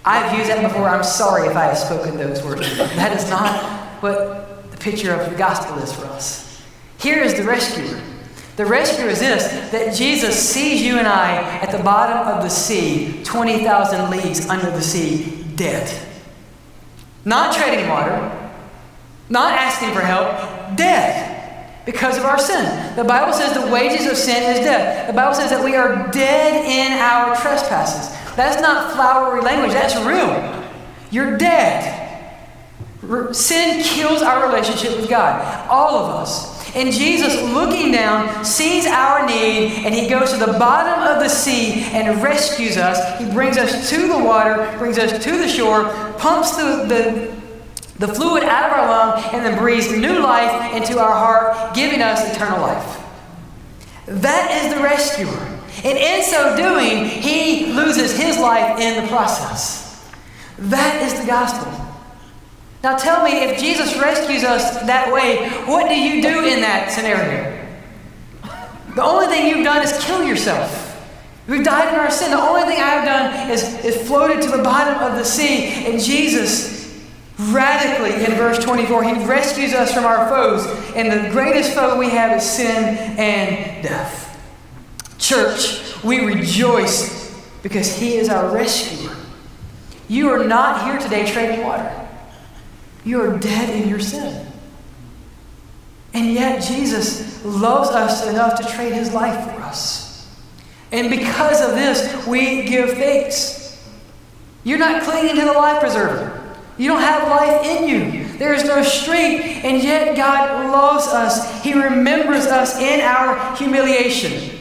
I've 0.05 0.37
used 0.37 0.51
that 0.51 0.63
before. 0.63 0.89
I'm 0.89 1.05
sorry 1.05 1.47
if 1.49 1.57
I 1.57 1.65
have 1.65 1.79
spoken 1.79 2.17
those 2.17 2.43
words. 2.43 2.77
That 2.79 3.17
is 3.17 3.31
not 3.31 3.63
what 4.03 4.71
the 4.73 4.77
picture 4.79 5.15
of 5.15 5.31
the 5.31 5.37
gospel 5.37 5.79
is 5.79 5.93
for 5.93 6.07
us. 6.07 6.63
Here 6.99 7.23
is 7.23 7.35
the 7.35 7.45
rescuer. 7.45 8.01
The 8.59 8.67
rescue 8.67 9.07
is 9.07 9.21
this 9.21 9.47
that 9.71 9.95
Jesus 9.95 10.37
sees 10.37 10.83
you 10.83 10.99
and 10.99 11.07
I 11.07 11.61
at 11.61 11.71
the 11.71 11.79
bottom 11.79 12.27
of 12.27 12.43
the 12.43 12.49
sea, 12.49 13.23
20,000 13.23 14.11
leagues 14.11 14.49
under 14.49 14.69
the 14.73 14.83
sea, 14.83 15.45
dead. 15.55 15.89
Not 17.25 17.55
treading 17.55 17.89
water, 17.89 18.51
not 19.31 19.53
asking 19.53 19.93
for 19.93 20.01
help, 20.01 20.77
dead 20.77 21.87
because 21.87 22.19
of 22.19 22.25
our 22.25 22.37
sin. 22.37 22.97
The 22.97 23.05
Bible 23.05 23.33
says 23.33 23.55
the 23.55 23.71
wages 23.71 24.11
of 24.11 24.17
sin 24.17 24.43
is 24.57 24.65
death. 24.65 25.07
The 25.07 25.13
Bible 25.13 25.37
says 25.37 25.51
that 25.51 25.65
we 25.65 25.77
are 25.77 26.11
dead 26.11 26.65
in 26.65 26.99
our 26.99 27.37
trespasses. 27.37 28.13
That's 28.35 28.61
not 28.61 28.93
flowery 28.93 29.41
language, 29.41 29.71
that's 29.71 29.95
real. 30.05 30.67
You're 31.13 31.39
dead. 31.39 31.95
Sin 33.31 33.85
kills 33.85 34.21
our 34.21 34.49
relationship 34.49 34.97
with 35.01 35.09
God, 35.09 35.69
all 35.71 35.95
of 35.95 36.11
us. 36.17 36.58
And 36.75 36.93
Jesus, 36.93 37.35
looking 37.53 37.93
down, 37.93 38.45
sees 38.45 38.87
our 38.87 39.27
need, 39.27 39.85
and 39.85 39.95
he 39.95 40.09
goes 40.09 40.33
to 40.33 40.39
the 40.39 40.59
bottom 40.59 41.03
of 41.17 41.23
the 41.23 41.29
sea 41.29 41.83
and 41.93 42.23
rescues 42.23 42.77
us. 42.77 43.19
He 43.19 43.31
brings 43.31 43.57
us 43.57 43.91
to 43.91 44.09
the 44.09 44.19
water, 44.19 44.75
brings 44.79 44.99
us 44.99 45.23
to 45.25 45.39
the 45.39 45.49
shore, 45.49 45.85
pumps 46.19 46.57
the, 46.57 46.85
the 46.87 47.39
the 47.99 48.07
fluid 48.07 48.45
out 48.45 48.71
of 48.71 48.79
our 48.79 48.89
lung, 48.89 49.25
and 49.35 49.45
then 49.45 49.59
breathes 49.59 49.91
new 49.91 50.21
life 50.21 50.73
into 50.73 51.01
our 51.01 51.13
heart, 51.13 51.75
giving 51.75 52.01
us 52.01 52.33
eternal 52.33 52.61
life. 52.61 53.05
That 54.07 54.65
is 54.65 54.73
the 54.75 54.81
rescuer. 54.81 55.59
And 55.85 55.99
in 55.99 56.23
so 56.23 56.57
doing, 56.57 57.07
he 57.07 57.73
loses 57.73 58.17
his 58.17 58.39
life 58.39 58.81
in 58.81 59.03
the 59.03 59.09
process. 59.09 60.09
That 60.59 61.03
is 61.03 61.21
the 61.21 61.27
gospel. 61.27 61.88
Now 62.83 62.97
tell 62.97 63.25
me, 63.25 63.45
if 63.45 63.59
Jesus 63.59 63.97
rescues 63.99 64.45
us 64.45 64.81
that 64.83 65.13
way, 65.13 65.49
what 65.67 65.89
do 65.89 65.95
you 65.95 66.23
do 66.23 66.45
in 66.47 66.61
that 66.61 66.93
scenario? 66.93 67.67
The 68.95 69.03
only 69.03 69.27
thing 69.27 69.49
you've 69.49 69.65
done 69.65 69.83
is 69.83 69.93
kill 70.05 70.25
yourself. 70.25 70.85
We've 71.49 71.65
died 71.65 71.93
in 71.93 71.99
our 71.99 72.11
sin. 72.11 72.31
The 72.31 72.41
only 72.41 72.63
thing 72.63 72.81
I've 72.81 73.05
done 73.05 73.51
is, 73.51 73.85
is 73.85 74.07
floated 74.07 74.43
to 74.43 74.51
the 74.51 74.63
bottom 74.63 75.03
of 75.03 75.19
the 75.19 75.25
sea, 75.25 75.87
and 75.87 76.01
Jesus 76.01 76.79
radically 77.39 78.25
in 78.25 78.33
verse 78.33 78.59
24. 78.59 79.05
He 79.05 79.25
rescues 79.25 79.73
us 79.73 79.93
from 79.93 80.05
our 80.05 80.29
foes, 80.29 80.67
and 80.95 81.11
the 81.11 81.31
greatest 81.31 81.75
foe 81.75 81.99
we 81.99 82.11
have 82.11 82.37
is 82.37 82.45
sin 82.45 82.97
and 83.19 83.83
death. 83.83 84.27
Church, 85.19 86.03
we 86.05 86.21
rejoice 86.21 87.35
because 87.63 87.97
He 87.97 88.17
is 88.17 88.29
our 88.29 88.55
rescuer. 88.55 89.17
You 90.09 90.31
are 90.31 90.45
not 90.45 90.85
here 90.85 90.99
today 90.99 91.31
trading 91.31 91.65
water, 91.65 92.08
you 93.09 93.23
are 93.23 93.39
dead 93.39 93.71
in 93.71 93.89
your 93.89 94.01
sin. 94.01 94.47
And 96.13 96.33
yet, 96.33 96.63
Jesus 96.63 97.43
loves 97.45 97.91
us 97.91 98.27
enough 98.27 98.61
to 98.61 98.69
trade 98.69 98.93
His 98.93 99.13
life 99.13 99.45
for 99.45 99.63
us. 99.63 100.29
And 100.93 101.11
because 101.11 101.61
of 101.61 101.75
this, 101.75 102.27
we 102.27 102.65
give 102.65 102.93
thanks. 102.93 103.83
You're 104.65 104.79
not 104.79 105.03
clinging 105.03 105.37
to 105.37 105.45
the 105.45 105.53
life 105.53 105.81
preserver. 105.81 106.35
You 106.77 106.89
don't 106.89 107.01
have 107.01 107.29
life 107.29 107.65
in 107.65 107.89
you. 107.89 108.29
There 108.39 108.55
is 108.55 108.65
no 108.65 108.83
strength, 108.83 109.65
and 109.65 109.83
yet 109.83 110.17
God 110.17 110.71
loves 110.71 111.07
us. 111.09 111.63
He 111.63 111.75
remembers 111.75 112.47
us 112.47 112.79
in 112.79 113.01
our 113.01 113.57
humiliation. 113.57 114.59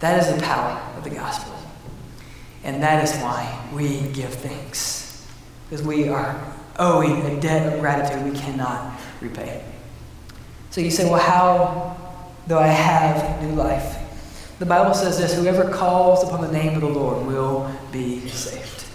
That 0.00 0.18
is 0.18 0.34
the 0.34 0.42
power 0.42 0.80
of 0.96 1.04
the 1.04 1.10
gospel. 1.10 1.54
And 2.64 2.82
that 2.82 3.04
is 3.04 3.14
why 3.22 3.68
we 3.72 4.00
give 4.12 4.34
thanks. 4.34 5.26
Because 5.68 5.86
we 5.86 6.08
are 6.08 6.51
Oh, 6.78 6.98
owing 6.98 7.22
a 7.26 7.40
debt 7.40 7.72
of 7.72 7.80
gratitude 7.80 8.32
we 8.32 8.38
cannot 8.38 8.98
repay. 9.20 9.64
So 10.70 10.80
you 10.80 10.90
say, 10.90 11.08
well, 11.08 11.20
how 11.20 11.96
do 12.48 12.56
I 12.56 12.66
have 12.66 13.42
new 13.42 13.54
life? 13.54 13.98
The 14.58 14.66
Bible 14.66 14.94
says 14.94 15.18
this 15.18 15.34
whoever 15.34 15.70
calls 15.70 16.22
upon 16.24 16.40
the 16.40 16.52
name 16.52 16.74
of 16.74 16.80
the 16.80 16.88
Lord 16.88 17.26
will 17.26 17.70
be 17.90 18.26
saved. 18.28 18.86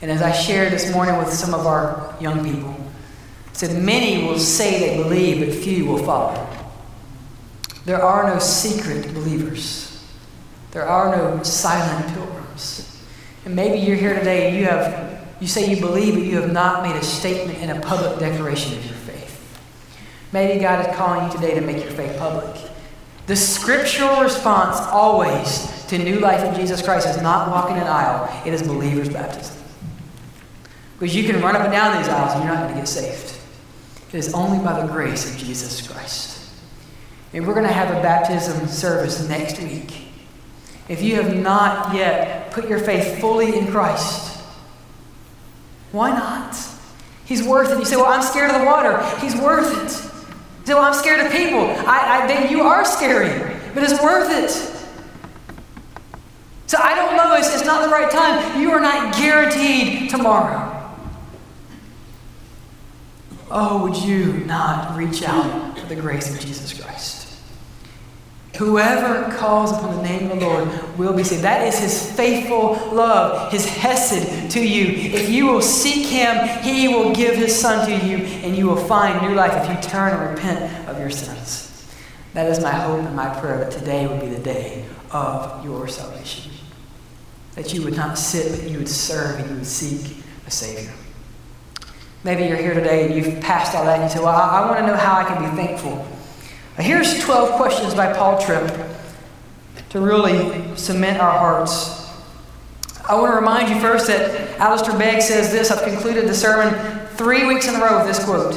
And 0.00 0.10
as 0.10 0.22
I 0.22 0.32
shared 0.32 0.72
this 0.72 0.92
morning 0.92 1.18
with 1.18 1.32
some 1.32 1.52
of 1.52 1.66
our 1.66 2.14
young 2.20 2.42
people, 2.44 2.74
said, 3.52 3.82
Many 3.82 4.24
will 4.24 4.38
say 4.38 4.80
they 4.80 5.02
believe, 5.02 5.44
but 5.44 5.54
few 5.54 5.84
will 5.84 5.98
follow. 5.98 6.48
There 7.84 8.02
are 8.02 8.32
no 8.32 8.38
secret 8.38 9.12
believers, 9.12 10.06
there 10.70 10.86
are 10.86 11.14
no 11.14 11.42
silent 11.42 12.14
pilgrims. 12.14 12.86
And 13.44 13.56
maybe 13.56 13.78
you're 13.78 13.96
here 13.96 14.14
today 14.14 14.48
and 14.48 14.56
you 14.56 14.66
have 14.66 15.09
you 15.40 15.46
say 15.46 15.68
you 15.68 15.80
believe, 15.80 16.14
but 16.14 16.22
you 16.22 16.40
have 16.40 16.52
not 16.52 16.82
made 16.82 16.96
a 16.96 17.02
statement 17.02 17.58
and 17.58 17.70
a 17.70 17.80
public 17.80 18.18
declaration 18.18 18.76
of 18.76 18.84
your 18.84 18.94
faith. 18.94 19.58
Maybe 20.32 20.60
God 20.60 20.86
is 20.86 20.96
calling 20.96 21.26
you 21.26 21.32
today 21.32 21.54
to 21.54 21.60
make 21.60 21.82
your 21.82 21.92
faith 21.92 22.18
public. 22.18 22.70
The 23.26 23.36
scriptural 23.36 24.20
response 24.22 24.78
always 24.80 25.86
to 25.86 25.98
new 25.98 26.18
life 26.20 26.44
in 26.44 26.54
Jesus 26.54 26.82
Christ 26.82 27.08
is 27.08 27.22
not 27.22 27.48
walking 27.48 27.76
an 27.76 27.86
aisle, 27.86 28.28
it 28.46 28.52
is 28.52 28.62
believer's 28.62 29.08
baptism. 29.08 29.56
Because 30.98 31.16
you 31.16 31.24
can 31.24 31.40
run 31.40 31.56
up 31.56 31.62
and 31.62 31.72
down 31.72 31.96
these 31.96 32.08
aisles 32.08 32.34
and 32.34 32.44
you're 32.44 32.52
not 32.52 32.62
going 32.62 32.74
to 32.74 32.80
get 32.80 32.88
saved. 32.88 33.38
It 34.12 34.18
is 34.18 34.34
only 34.34 34.62
by 34.62 34.80
the 34.80 34.92
grace 34.92 35.30
of 35.30 35.38
Jesus 35.38 35.86
Christ. 35.86 36.52
And 37.32 37.46
we're 37.46 37.54
going 37.54 37.66
to 37.66 37.72
have 37.72 37.96
a 37.96 38.02
baptism 38.02 38.66
service 38.66 39.26
next 39.28 39.60
week. 39.60 40.08
If 40.88 41.00
you 41.00 41.14
have 41.22 41.36
not 41.36 41.94
yet 41.94 42.50
put 42.50 42.68
your 42.68 42.80
faith 42.80 43.20
fully 43.20 43.56
in 43.56 43.68
Christ, 43.68 44.29
why 45.92 46.10
not? 46.10 46.56
He's 47.24 47.42
worth 47.42 47.70
it. 47.70 47.78
You 47.78 47.84
say, 47.84 47.96
Well, 47.96 48.06
I'm 48.06 48.22
scared 48.22 48.50
of 48.50 48.60
the 48.60 48.66
water. 48.66 49.04
He's 49.20 49.36
worth 49.36 49.70
it. 49.76 50.30
You 50.60 50.66
say, 50.66 50.74
Well, 50.74 50.84
I'm 50.84 50.94
scared 50.94 51.24
of 51.24 51.32
people. 51.32 51.60
I, 51.88 52.22
I, 52.22 52.26
then 52.26 52.50
you 52.50 52.62
are 52.62 52.84
scary, 52.84 53.28
but 53.74 53.82
it's 53.82 54.02
worth 54.02 54.30
it. 54.30 54.50
So 56.66 56.78
I 56.80 56.94
don't 56.94 57.16
know. 57.16 57.34
It's, 57.34 57.52
it's 57.54 57.64
not 57.64 57.84
the 57.84 57.90
right 57.90 58.10
time. 58.10 58.60
You 58.60 58.70
are 58.70 58.80
not 58.80 59.14
guaranteed 59.16 60.08
tomorrow. 60.10 60.76
Oh, 63.50 63.82
would 63.82 63.96
you 63.96 64.34
not 64.46 64.96
reach 64.96 65.24
out 65.24 65.76
for 65.76 65.86
the 65.86 65.96
grace 65.96 66.32
of 66.32 66.40
Jesus 66.40 66.80
Christ? 66.80 67.19
Whoever 68.60 69.34
calls 69.38 69.72
upon 69.72 69.96
the 69.96 70.02
name 70.02 70.30
of 70.30 70.38
the 70.38 70.44
Lord 70.44 70.98
will 70.98 71.14
be 71.14 71.24
saved. 71.24 71.44
That 71.44 71.66
is 71.66 71.78
his 71.78 72.12
faithful 72.12 72.72
love, 72.94 73.50
his 73.50 73.64
hesed 73.64 74.50
to 74.50 74.60
you. 74.60 75.14
If 75.14 75.30
you 75.30 75.46
will 75.46 75.62
seek 75.62 76.06
him, 76.06 76.46
he 76.62 76.86
will 76.86 77.14
give 77.14 77.36
his 77.36 77.58
son 77.58 77.88
to 77.88 78.06
you, 78.06 78.18
and 78.18 78.54
you 78.54 78.66
will 78.66 78.76
find 78.76 79.26
new 79.26 79.34
life 79.34 79.64
if 79.64 79.74
you 79.74 79.90
turn 79.90 80.12
and 80.12 80.30
repent 80.36 80.88
of 80.90 80.98
your 80.98 81.08
sins. 81.08 81.90
That 82.34 82.50
is 82.50 82.60
my 82.60 82.70
hope 82.70 83.00
and 83.00 83.16
my 83.16 83.30
prayer 83.40 83.60
that 83.60 83.70
today 83.70 84.06
would 84.06 84.20
be 84.20 84.28
the 84.28 84.42
day 84.42 84.84
of 85.10 85.64
your 85.64 85.88
salvation. 85.88 86.52
That 87.54 87.72
you 87.72 87.82
would 87.82 87.96
not 87.96 88.18
sit, 88.18 88.60
but 88.60 88.70
you 88.70 88.76
would 88.76 88.90
serve 88.90 89.40
and 89.40 89.48
you 89.48 89.56
would 89.56 89.66
seek 89.66 90.22
a 90.46 90.50
Savior. 90.50 90.92
Maybe 92.24 92.44
you're 92.44 92.58
here 92.58 92.74
today 92.74 93.06
and 93.06 93.14
you've 93.14 93.42
passed 93.42 93.74
all 93.74 93.86
that 93.86 94.00
and 94.00 94.02
you 94.02 94.14
say, 94.14 94.22
Well, 94.22 94.36
I, 94.36 94.60
I 94.60 94.66
want 94.66 94.80
to 94.80 94.86
know 94.86 94.96
how 94.96 95.16
I 95.16 95.24
can 95.24 95.50
be 95.50 95.56
thankful. 95.56 96.06
Here's 96.80 97.22
12 97.24 97.52
questions 97.52 97.94
by 97.94 98.12
Paul 98.12 98.40
Tripp 98.40 98.70
to 99.90 100.00
really 100.00 100.76
cement 100.76 101.20
our 101.20 101.38
hearts 101.38 102.00
I 103.10 103.16
want 103.16 103.32
to 103.32 103.36
remind 103.36 103.68
you 103.68 103.80
first 103.80 104.06
that 104.06 104.60
Alistair 104.60 104.96
Begg 104.96 105.20
says 105.20 105.50
this. 105.50 105.72
I've 105.72 105.82
concluded 105.82 106.28
the 106.28 106.34
sermon 106.34 107.08
three 107.16 107.44
weeks 107.44 107.66
in 107.66 107.74
a 107.74 107.80
row 107.80 107.98
with 107.98 108.06
this 108.06 108.24
quote. 108.24 108.54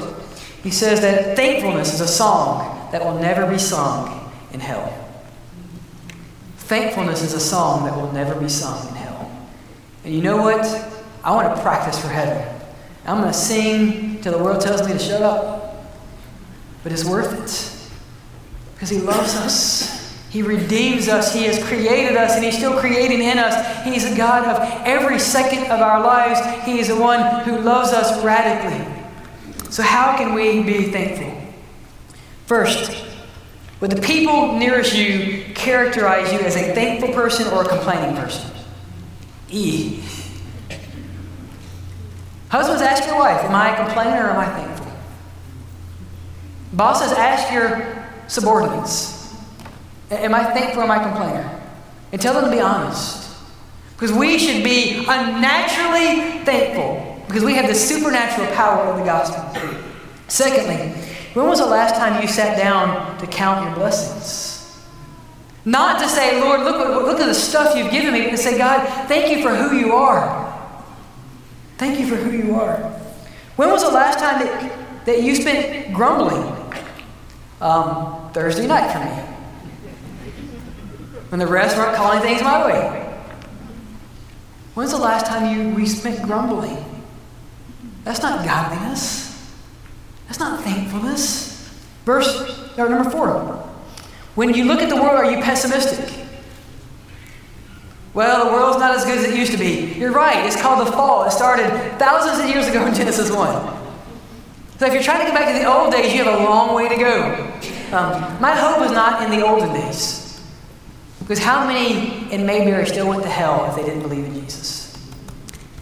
He 0.62 0.70
says 0.70 1.02
that 1.02 1.36
thankfulness 1.36 1.92
is 1.92 2.02
a 2.02 2.08
song 2.08 2.92
that 2.92 3.04
will 3.04 3.18
never 3.18 3.50
be 3.50 3.58
sung 3.58 4.32
in 4.52 4.60
hell. 4.60 4.94
Thankfulness 6.58 7.24
is 7.24 7.34
a 7.34 7.40
song 7.40 7.86
that 7.86 7.96
will 7.96 8.12
never 8.12 8.40
be 8.40 8.48
sung 8.48 8.88
in 8.90 8.94
hell. 8.94 9.32
And 10.04 10.14
you 10.14 10.22
know 10.22 10.38
what? 10.38 10.64
I 11.24 11.32
want 11.32 11.56
to 11.56 11.60
practice 11.64 12.00
for 12.00 12.10
heaven. 12.10 12.48
I'm 13.08 13.22
going 13.22 13.34
to 13.34 13.38
sing 13.38 14.22
till 14.22 14.38
the 14.38 14.44
world 14.44 14.62
tells 14.62 14.86
me 14.88 14.94
to 14.94 15.00
shut 15.00 15.24
up. 15.24 15.84
But 16.84 16.92
it's 16.92 17.06
worth 17.06 17.34
it. 17.34 17.83
Because 18.84 18.98
He 18.98 19.02
loves 19.02 19.36
us. 19.36 20.14
He 20.30 20.42
redeems 20.42 21.08
us. 21.08 21.34
He 21.34 21.44
has 21.44 21.64
created 21.64 22.18
us, 22.18 22.36
and 22.36 22.44
He's 22.44 22.58
still 22.58 22.78
creating 22.78 23.22
in 23.22 23.40
us. 23.40 23.86
He's 23.86 24.04
a 24.04 24.18
God 24.18 24.46
of 24.46 24.86
every 24.86 25.20
second 25.20 25.72
of 25.72 25.80
our 25.80 26.02
lives. 26.02 26.42
He 26.66 26.80
is 26.80 26.90
the 26.90 26.98
one 26.98 27.46
who 27.46 27.60
loves 27.60 27.94
us 27.94 28.22
radically. 28.26 28.86
So, 29.70 29.84
how 29.84 30.18
can 30.18 30.34
we 30.34 30.64
be 30.64 30.92
thankful? 30.92 31.34
First, 32.46 33.06
would 33.80 33.92
the 33.92 34.02
people 34.02 34.58
nearest 34.58 34.94
you 34.94 35.46
characterize 35.56 36.34
you 36.34 36.40
as 36.40 36.58
a 36.58 36.74
thankful 36.74 37.14
person 37.14 37.48
or 37.54 37.64
a 37.64 37.66
complaining 37.70 38.18
person? 38.18 38.52
E. 39.50 40.04
Husbands, 42.50 42.82
ask 42.82 43.08
your 43.08 43.18
wife, 43.18 43.46
am 43.46 43.56
I 43.56 43.78
a 43.78 43.86
complainer 43.86 44.28
or 44.28 44.32
am 44.32 44.40
I 44.40 44.46
thankful? 44.48 44.92
Bosses, 46.74 47.14
ask 47.14 47.50
your 47.54 48.03
subordinates, 48.28 49.36
am 50.12 50.34
I 50.34 50.44
thankful 50.54 50.82
or 50.82 50.86
am 50.86 50.92
I 50.92 51.04
complainer? 51.04 51.62
And 52.12 52.22
tell 52.22 52.34
them 52.34 52.46
to 52.46 52.52
be 52.52 52.62
honest. 52.62 53.24
Because 53.96 54.12
we 54.12 54.38
should 54.38 54.64
be 54.64 55.06
unnaturally 55.08 56.44
thankful 56.44 57.14
because 57.28 57.44
we 57.44 57.56
have 57.56 57.68
the 57.68 57.76
supernatural 57.76 58.48
power 58.54 58.84
of 58.84 58.98
the 58.98 59.06
gospel. 59.06 59.44
Secondly, 60.28 60.90
when 61.34 61.48
was 61.48 61.60
the 61.60 61.66
last 61.66 61.96
time 61.96 62.22
you 62.22 62.28
sat 62.28 62.58
down 62.58 63.18
to 63.18 63.28
count 63.28 63.66
your 63.66 63.76
blessings? 63.76 64.84
Not 65.66 66.00
to 66.00 66.10
say, 66.10 66.40
Lord, 66.42 66.62
look, 66.62 66.78
look 66.78 67.20
at 67.20 67.26
the 67.26 67.34
stuff 67.34 67.76
you've 67.76 67.92
given 67.92 68.14
me, 68.14 68.24
but 68.24 68.32
to 68.32 68.38
say, 68.38 68.58
God, 68.58 68.86
thank 69.08 69.36
you 69.36 69.42
for 69.42 69.56
who 69.56 69.76
you 69.76 69.94
are. 69.94 70.44
Thank 71.78 72.00
you 72.00 72.08
for 72.08 72.16
who 72.16 72.32
you 72.32 72.56
are. 72.56 72.78
When 73.56 73.70
was 73.70 73.84
the 73.84 73.92
last 73.92 74.20
time 74.20 74.46
that, 74.46 75.06
that 75.06 75.24
you 75.24 75.36
spent 75.36 75.94
grumbling? 75.94 76.63
Um, 77.64 78.30
Thursday 78.34 78.68
night 78.68 78.92
for 78.92 79.00
me. 79.00 79.12
When 81.30 81.40
the 81.40 81.48
rest 81.48 81.78
weren't 81.78 81.96
calling 81.96 82.20
things 82.20 82.42
my 82.42 82.66
way. 82.66 83.24
When's 84.74 84.92
the 84.92 84.98
last 84.98 85.28
time 85.28 85.58
you 85.58 85.74
we 85.74 85.86
spent 85.86 86.22
grumbling? 86.24 86.84
That's 88.04 88.22
not 88.22 88.46
godliness. 88.46 89.54
That's 90.28 90.40
not 90.40 90.62
thankfulness. 90.62 91.74
Verse 92.04 92.70
or 92.78 92.90
number 92.90 93.10
four. 93.10 93.32
When 94.36 94.54
you 94.54 94.66
look 94.66 94.82
at 94.82 94.90
the 94.90 94.98
world, 94.98 95.16
are 95.16 95.32
you 95.32 95.42
pessimistic? 95.42 96.14
Well, 98.14 98.46
the 98.46 98.52
world's 98.52 98.78
not 98.78 98.94
as 98.94 99.06
good 99.06 99.20
as 99.20 99.24
it 99.24 99.38
used 99.38 99.54
to 99.54 99.58
be. 99.58 99.94
You're 99.98 100.12
right. 100.12 100.46
It's 100.46 100.62
called 100.62 100.86
the 100.86 100.92
fall. 100.92 101.24
It 101.24 101.32
started 101.32 101.70
thousands 101.98 102.44
of 102.44 102.50
years 102.54 102.68
ago 102.68 102.86
in 102.86 102.94
Genesis 102.94 103.32
1. 103.32 103.73
So 104.78 104.88
if 104.88 104.94
you're 104.94 105.04
trying 105.04 105.20
to 105.20 105.26
get 105.26 105.34
back 105.34 105.54
to 105.54 105.60
the 105.60 105.72
old 105.72 105.92
days, 105.92 106.14
you 106.14 106.24
have 106.24 106.40
a 106.40 106.44
long 106.44 106.74
way 106.74 106.90
to 106.90 106.96
go. 106.96 107.34
Um, 107.96 108.42
my 108.42 108.56
hope 108.56 108.84
is 108.86 108.92
not 108.92 109.24
in 109.24 109.30
the 109.38 109.46
olden 109.46 109.74
days. 109.74 110.42
Because 111.20 111.40
how 111.40 111.66
many 111.66 112.32
in 112.32 112.46
Mayberry 112.46 112.86
still 112.88 113.08
went 113.08 113.24
to 113.24 113.30
hell 113.30 113.70
if 113.70 113.76
they 113.76 113.84
didn't 113.84 114.02
believe 114.02 114.26
in 114.26 114.34
Jesus? 114.34 114.98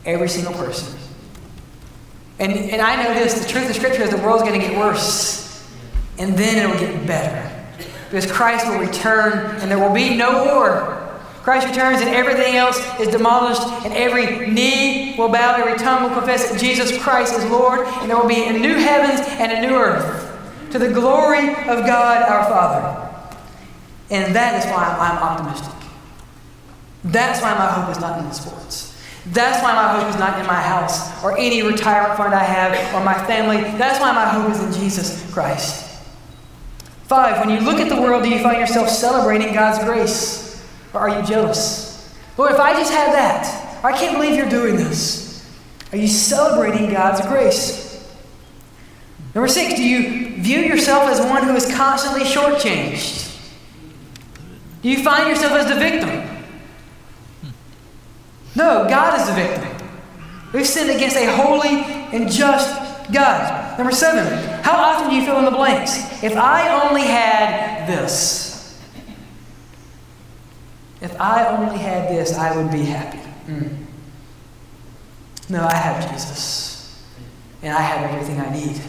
Every 0.05 0.29
single 0.29 0.53
person. 0.53 0.97
And, 2.37 2.51
and 2.53 2.81
I 2.81 3.01
know 3.01 3.13
this 3.13 3.43
the 3.43 3.47
truth 3.47 3.69
of 3.69 3.75
Scripture 3.75 4.03
is 4.03 4.09
the 4.09 4.17
world's 4.17 4.43
going 4.43 4.59
to 4.59 4.67
get 4.67 4.77
worse, 4.77 5.67
and 6.19 6.37
then 6.37 6.57
it'll 6.57 6.79
get 6.79 7.07
better. 7.07 7.47
Because 8.09 8.29
Christ 8.29 8.67
will 8.67 8.79
return, 8.79 9.55
and 9.61 9.71
there 9.71 9.79
will 9.79 9.93
be 9.93 10.15
no 10.15 10.43
war. 10.45 11.00
Christ 11.43 11.67
returns, 11.67 12.01
and 12.01 12.09
everything 12.09 12.55
else 12.55 12.79
is 12.99 13.07
demolished, 13.07 13.63
and 13.83 13.93
every 13.93 14.47
knee 14.51 15.15
will 15.17 15.29
bow, 15.29 15.55
every 15.55 15.77
tongue 15.77 16.03
will 16.03 16.15
confess 16.15 16.51
that 16.51 16.59
Jesus 16.59 16.95
Christ 17.01 17.33
is 17.33 17.43
Lord, 17.45 17.79
and 17.79 18.09
there 18.09 18.17
will 18.17 18.27
be 18.27 18.43
a 18.43 18.53
new 18.53 18.75
heavens 18.75 19.27
and 19.39 19.51
a 19.51 19.67
new 19.67 19.75
earth 19.75 20.27
to 20.71 20.77
the 20.77 20.91
glory 20.91 21.49
of 21.49 21.85
God 21.85 22.21
our 22.29 22.45
Father. 22.45 23.09
And 24.11 24.35
that 24.35 24.63
is 24.63 24.65
why 24.71 24.83
I'm 24.85 25.17
optimistic. 25.17 25.73
That's 27.05 27.41
why 27.41 27.53
my 27.55 27.67
hope 27.67 27.89
is 27.89 27.99
not 27.99 28.19
in 28.19 28.25
the 28.25 28.33
sports. 28.33 28.95
That's 29.27 29.63
why 29.63 29.73
my 29.73 29.99
hope 29.99 30.13
is 30.13 30.19
not 30.19 30.39
in 30.39 30.45
my 30.45 30.61
house 30.61 31.23
or 31.23 31.37
any 31.37 31.63
retirement 31.63 32.17
fund 32.17 32.33
I 32.33 32.43
have 32.43 32.93
or 32.93 33.03
my 33.03 33.13
family. 33.25 33.61
That's 33.77 33.99
why 33.99 34.11
my 34.11 34.25
hope 34.25 34.51
is 34.51 34.61
in 34.61 34.81
Jesus 34.81 35.31
Christ. 35.31 35.87
Five, 37.03 37.45
when 37.45 37.55
you 37.55 37.63
look 37.63 37.79
at 37.79 37.89
the 37.89 37.99
world, 37.99 38.23
do 38.23 38.29
you 38.29 38.39
find 38.39 38.59
yourself 38.59 38.89
celebrating 38.89 39.53
God's 39.53 39.83
grace 39.83 40.50
or 40.93 41.01
are 41.01 41.19
you 41.19 41.25
jealous? 41.25 42.13
Lord, 42.37 42.51
if 42.51 42.59
I 42.59 42.73
just 42.73 42.91
had 42.91 43.13
that, 43.13 43.83
I 43.83 43.91
can't 43.91 44.15
believe 44.15 44.35
you're 44.35 44.49
doing 44.49 44.75
this. 44.75 45.49
Are 45.91 45.97
you 45.97 46.07
celebrating 46.07 46.91
God's 46.91 47.21
grace? 47.27 47.91
Number 49.33 49.47
six, 49.47 49.75
do 49.75 49.83
you 49.83 50.41
view 50.41 50.59
yourself 50.59 51.03
as 51.09 51.19
one 51.19 51.43
who 51.43 51.55
is 51.55 51.73
constantly 51.73 52.21
shortchanged? 52.21 53.29
Do 54.81 54.89
you 54.89 55.03
find 55.03 55.29
yourself 55.29 55.53
as 55.53 55.67
the 55.67 55.75
victim? 55.75 56.27
No, 58.55 58.85
God 58.89 59.19
is 59.19 59.27
the 59.27 59.33
victim. 59.33 59.87
We've 60.53 60.67
sinned 60.67 60.89
against 60.89 61.15
a 61.15 61.31
holy 61.35 61.83
and 62.13 62.29
just 62.29 63.11
God. 63.11 63.77
Number 63.77 63.93
seven, 63.93 64.25
how 64.63 64.75
often 64.77 65.09
do 65.09 65.15
you 65.15 65.25
fill 65.25 65.39
in 65.39 65.45
the 65.45 65.51
blanks? 65.51 65.97
If 66.23 66.35
I 66.35 66.87
only 66.87 67.03
had 67.03 67.87
this, 67.87 68.50
if 71.01 71.19
I 71.19 71.47
only 71.47 71.77
had 71.77 72.09
this, 72.09 72.37
I 72.37 72.55
would 72.55 72.71
be 72.71 72.83
happy. 72.83 73.19
Mm. 73.47 73.77
No, 75.49 75.65
I 75.65 75.75
have 75.75 76.09
Jesus, 76.11 77.03
and 77.61 77.73
I 77.73 77.81
have 77.81 78.09
everything 78.11 78.39
I 78.39 78.53
need. 78.53 78.79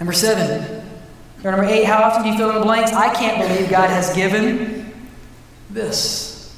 Number 0.00 0.12
seven, 0.12 0.82
or 1.44 1.50
number 1.50 1.66
eight, 1.66 1.84
how 1.84 2.02
often 2.02 2.22
do 2.22 2.30
you 2.30 2.36
fill 2.36 2.50
in 2.50 2.54
the 2.56 2.62
blanks? 2.62 2.92
I 2.92 3.12
can't 3.12 3.46
believe 3.46 3.68
God 3.68 3.90
has 3.90 4.14
given 4.14 4.92
this. 5.68 6.56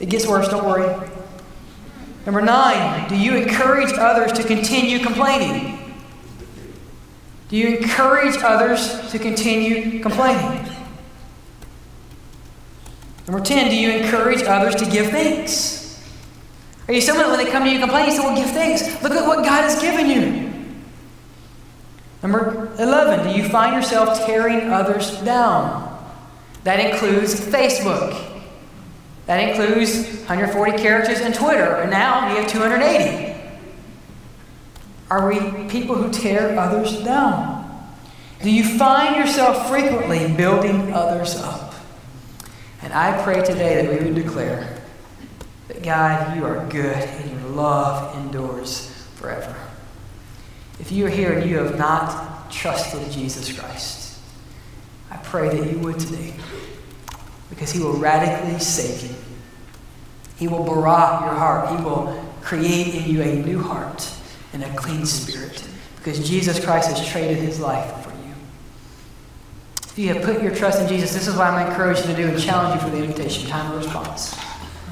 It 0.00 0.08
gets 0.08 0.26
worse, 0.26 0.48
don't 0.48 0.64
worry. 0.64 1.08
Number 2.24 2.40
nine, 2.40 3.08
do 3.08 3.16
you 3.16 3.36
encourage 3.36 3.92
others 3.92 4.32
to 4.32 4.42
continue 4.42 4.98
complaining? 4.98 5.94
Do 7.48 7.56
you 7.56 7.76
encourage 7.76 8.36
others 8.42 9.10
to 9.12 9.18
continue 9.18 10.00
complaining? 10.00 10.75
Number 13.26 13.44
10, 13.44 13.70
do 13.70 13.76
you 13.76 13.90
encourage 13.90 14.42
others 14.42 14.76
to 14.76 14.84
give 14.84 15.10
thanks? 15.10 16.00
Are 16.88 16.94
you 16.94 17.00
someone 17.00 17.28
when 17.28 17.44
they 17.44 17.50
come 17.50 17.64
to 17.64 17.68
you 17.68 17.76
and 17.76 17.84
complain, 17.84 18.06
you 18.06 18.12
say, 18.12 18.20
well, 18.20 18.36
give 18.36 18.50
thanks. 18.50 19.02
Look 19.02 19.12
at 19.12 19.26
what 19.26 19.44
God 19.44 19.62
has 19.62 19.80
given 19.80 20.08
you. 20.08 20.52
Number 22.22 22.72
11, 22.78 23.28
do 23.28 23.36
you 23.40 23.48
find 23.48 23.74
yourself 23.74 24.24
tearing 24.24 24.72
others 24.72 25.20
down? 25.22 25.92
That 26.62 26.78
includes 26.78 27.34
Facebook. 27.40 28.42
That 29.26 29.38
includes 29.38 30.18
140 30.20 30.78
characters 30.78 31.20
in 31.20 31.32
Twitter, 31.32 31.76
and 31.76 31.90
now 31.90 32.28
we 32.28 32.40
have 32.40 32.48
280. 32.48 33.34
Are 35.10 35.28
we 35.28 35.68
people 35.68 35.96
who 35.96 36.12
tear 36.12 36.58
others 36.58 37.02
down? 37.02 37.64
Do 38.42 38.50
you 38.50 38.78
find 38.78 39.16
yourself 39.16 39.68
frequently 39.68 40.32
building 40.36 40.92
others 40.92 41.36
up? 41.36 41.65
And 42.86 42.94
I 42.94 43.20
pray 43.24 43.42
today 43.42 43.82
that 43.82 43.90
we 43.90 44.06
would 44.06 44.14
declare 44.14 44.78
that 45.66 45.82
God, 45.82 46.36
you 46.36 46.44
are 46.44 46.64
good 46.68 46.96
and 46.96 47.30
your 47.32 47.50
love 47.50 48.16
endures 48.16 49.08
forever. 49.16 49.56
If 50.78 50.92
you 50.92 51.04
are 51.06 51.10
here 51.10 51.32
and 51.32 51.50
you 51.50 51.58
have 51.58 51.76
not 51.76 52.48
trusted 52.48 53.10
Jesus 53.10 53.58
Christ, 53.58 54.20
I 55.10 55.16
pray 55.16 55.48
that 55.48 55.68
you 55.68 55.80
would 55.80 55.98
today 55.98 56.34
because 57.50 57.72
he 57.72 57.80
will 57.80 57.94
radically 57.94 58.60
save 58.60 59.10
you. 59.10 59.16
He 60.36 60.46
will 60.46 60.62
bara 60.62 61.24
your 61.24 61.34
heart. 61.34 61.76
He 61.76 61.84
will 61.84 62.24
create 62.40 62.94
in 62.94 63.10
you 63.10 63.20
a 63.20 63.34
new 63.34 63.60
heart 63.60 64.08
and 64.52 64.62
a 64.62 64.72
clean 64.76 65.04
spirit 65.06 65.68
because 65.96 66.20
Jesus 66.28 66.64
Christ 66.64 66.96
has 66.96 67.04
traded 67.08 67.38
his 67.38 67.58
life. 67.58 68.05
If 69.96 70.00
you 70.00 70.12
have 70.12 70.24
put 70.24 70.42
your 70.42 70.54
trust 70.54 70.82
in 70.82 70.88
Jesus, 70.88 71.14
this 71.14 71.26
is 71.26 71.36
what 71.36 71.46
I'm 71.46 71.70
encouraging 71.70 72.10
you 72.10 72.16
to 72.16 72.22
do 72.24 72.28
and 72.28 72.38
challenge 72.38 72.74
you 72.74 72.86
for 72.86 72.94
the 72.94 73.02
invitation 73.02 73.48
time 73.48 73.72
of 73.72 73.78
response. 73.78 74.38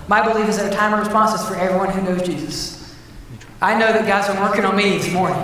My 0.09 0.27
belief 0.27 0.49
is 0.49 0.57
that 0.57 0.73
a 0.73 0.75
time 0.75 0.95
of 0.95 1.01
response 1.01 1.39
is 1.39 1.47
for 1.47 1.57
everyone 1.57 1.91
who 1.91 2.01
knows 2.01 2.23
Jesus. 2.23 2.97
I 3.61 3.79
know 3.79 3.93
that 3.93 4.07
God's 4.07 4.29
been 4.29 4.41
working 4.41 4.65
on 4.65 4.75
me 4.75 4.97
this 4.97 5.13
morning. 5.13 5.37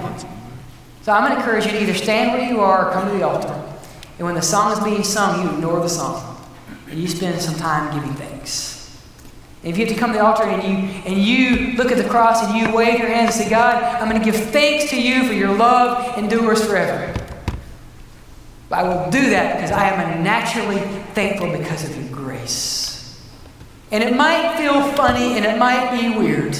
So 1.02 1.12
I'm 1.12 1.24
going 1.24 1.34
to 1.34 1.40
encourage 1.40 1.66
you 1.66 1.72
to 1.72 1.82
either 1.82 1.92
stand 1.92 2.32
where 2.32 2.50
you 2.50 2.60
are 2.60 2.88
or 2.88 2.92
come 2.94 3.10
to 3.10 3.18
the 3.18 3.22
altar. 3.22 3.52
And 4.16 4.24
when 4.24 4.34
the 4.34 4.40
song 4.40 4.72
is 4.72 4.82
being 4.82 5.04
sung, 5.04 5.42
you 5.42 5.54
ignore 5.54 5.80
the 5.80 5.90
song 5.90 6.42
and 6.88 6.98
you 6.98 7.06
spend 7.06 7.38
some 7.42 7.56
time 7.56 7.94
giving 7.94 8.14
thanks. 8.14 8.98
If 9.62 9.76
you 9.76 9.84
have 9.84 9.94
to 9.94 10.00
come 10.00 10.12
to 10.12 10.18
the 10.20 10.24
altar 10.24 10.44
and 10.44 10.62
you, 10.62 11.02
and 11.04 11.18
you 11.22 11.76
look 11.76 11.92
at 11.92 11.98
the 11.98 12.08
cross 12.08 12.42
and 12.42 12.56
you 12.56 12.74
wave 12.74 12.98
your 12.98 13.08
hands 13.08 13.36
and 13.36 13.44
say, 13.44 13.50
God, 13.50 13.74
I'm 14.00 14.08
going 14.08 14.22
to 14.22 14.24
give 14.24 14.42
thanks 14.52 14.88
to 14.88 14.98
you 14.98 15.26
for 15.26 15.34
your 15.34 15.54
love 15.54 16.16
endures 16.16 16.64
forever. 16.64 17.19
I 18.70 18.82
will 18.84 19.10
do 19.10 19.30
that 19.30 19.56
because 19.56 19.72
I 19.72 19.88
am 19.90 20.22
naturally 20.22 20.78
thankful 21.14 21.50
because 21.50 21.88
of 21.88 21.96
your 21.96 22.08
grace. 22.12 23.20
And 23.90 24.04
it 24.04 24.14
might 24.14 24.56
feel 24.56 24.92
funny 24.92 25.36
and 25.36 25.44
it 25.44 25.58
might 25.58 25.90
be 25.90 26.16
weird. 26.16 26.56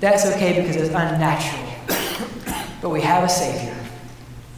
That's 0.00 0.26
okay 0.26 0.60
because 0.60 0.76
it's 0.76 0.94
unnatural. 0.94 1.62
But 2.82 2.90
we 2.90 3.00
have 3.02 3.22
a 3.22 3.28
Savior 3.28 3.76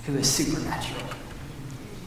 who 0.06 0.16
is 0.16 0.28
supernatural. 0.28 1.02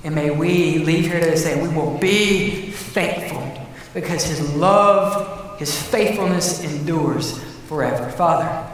And 0.03 0.15
may 0.15 0.31
we 0.31 0.79
leave 0.79 1.05
here 1.05 1.19
today 1.19 1.35
saying 1.35 1.61
we 1.61 1.73
will 1.75 1.97
be 1.99 2.71
thankful 2.71 3.47
because 3.93 4.23
his 4.23 4.55
love, 4.55 5.59
his 5.59 5.79
faithfulness 5.79 6.63
endures 6.63 7.39
forever. 7.67 8.09
Father, 8.11 8.70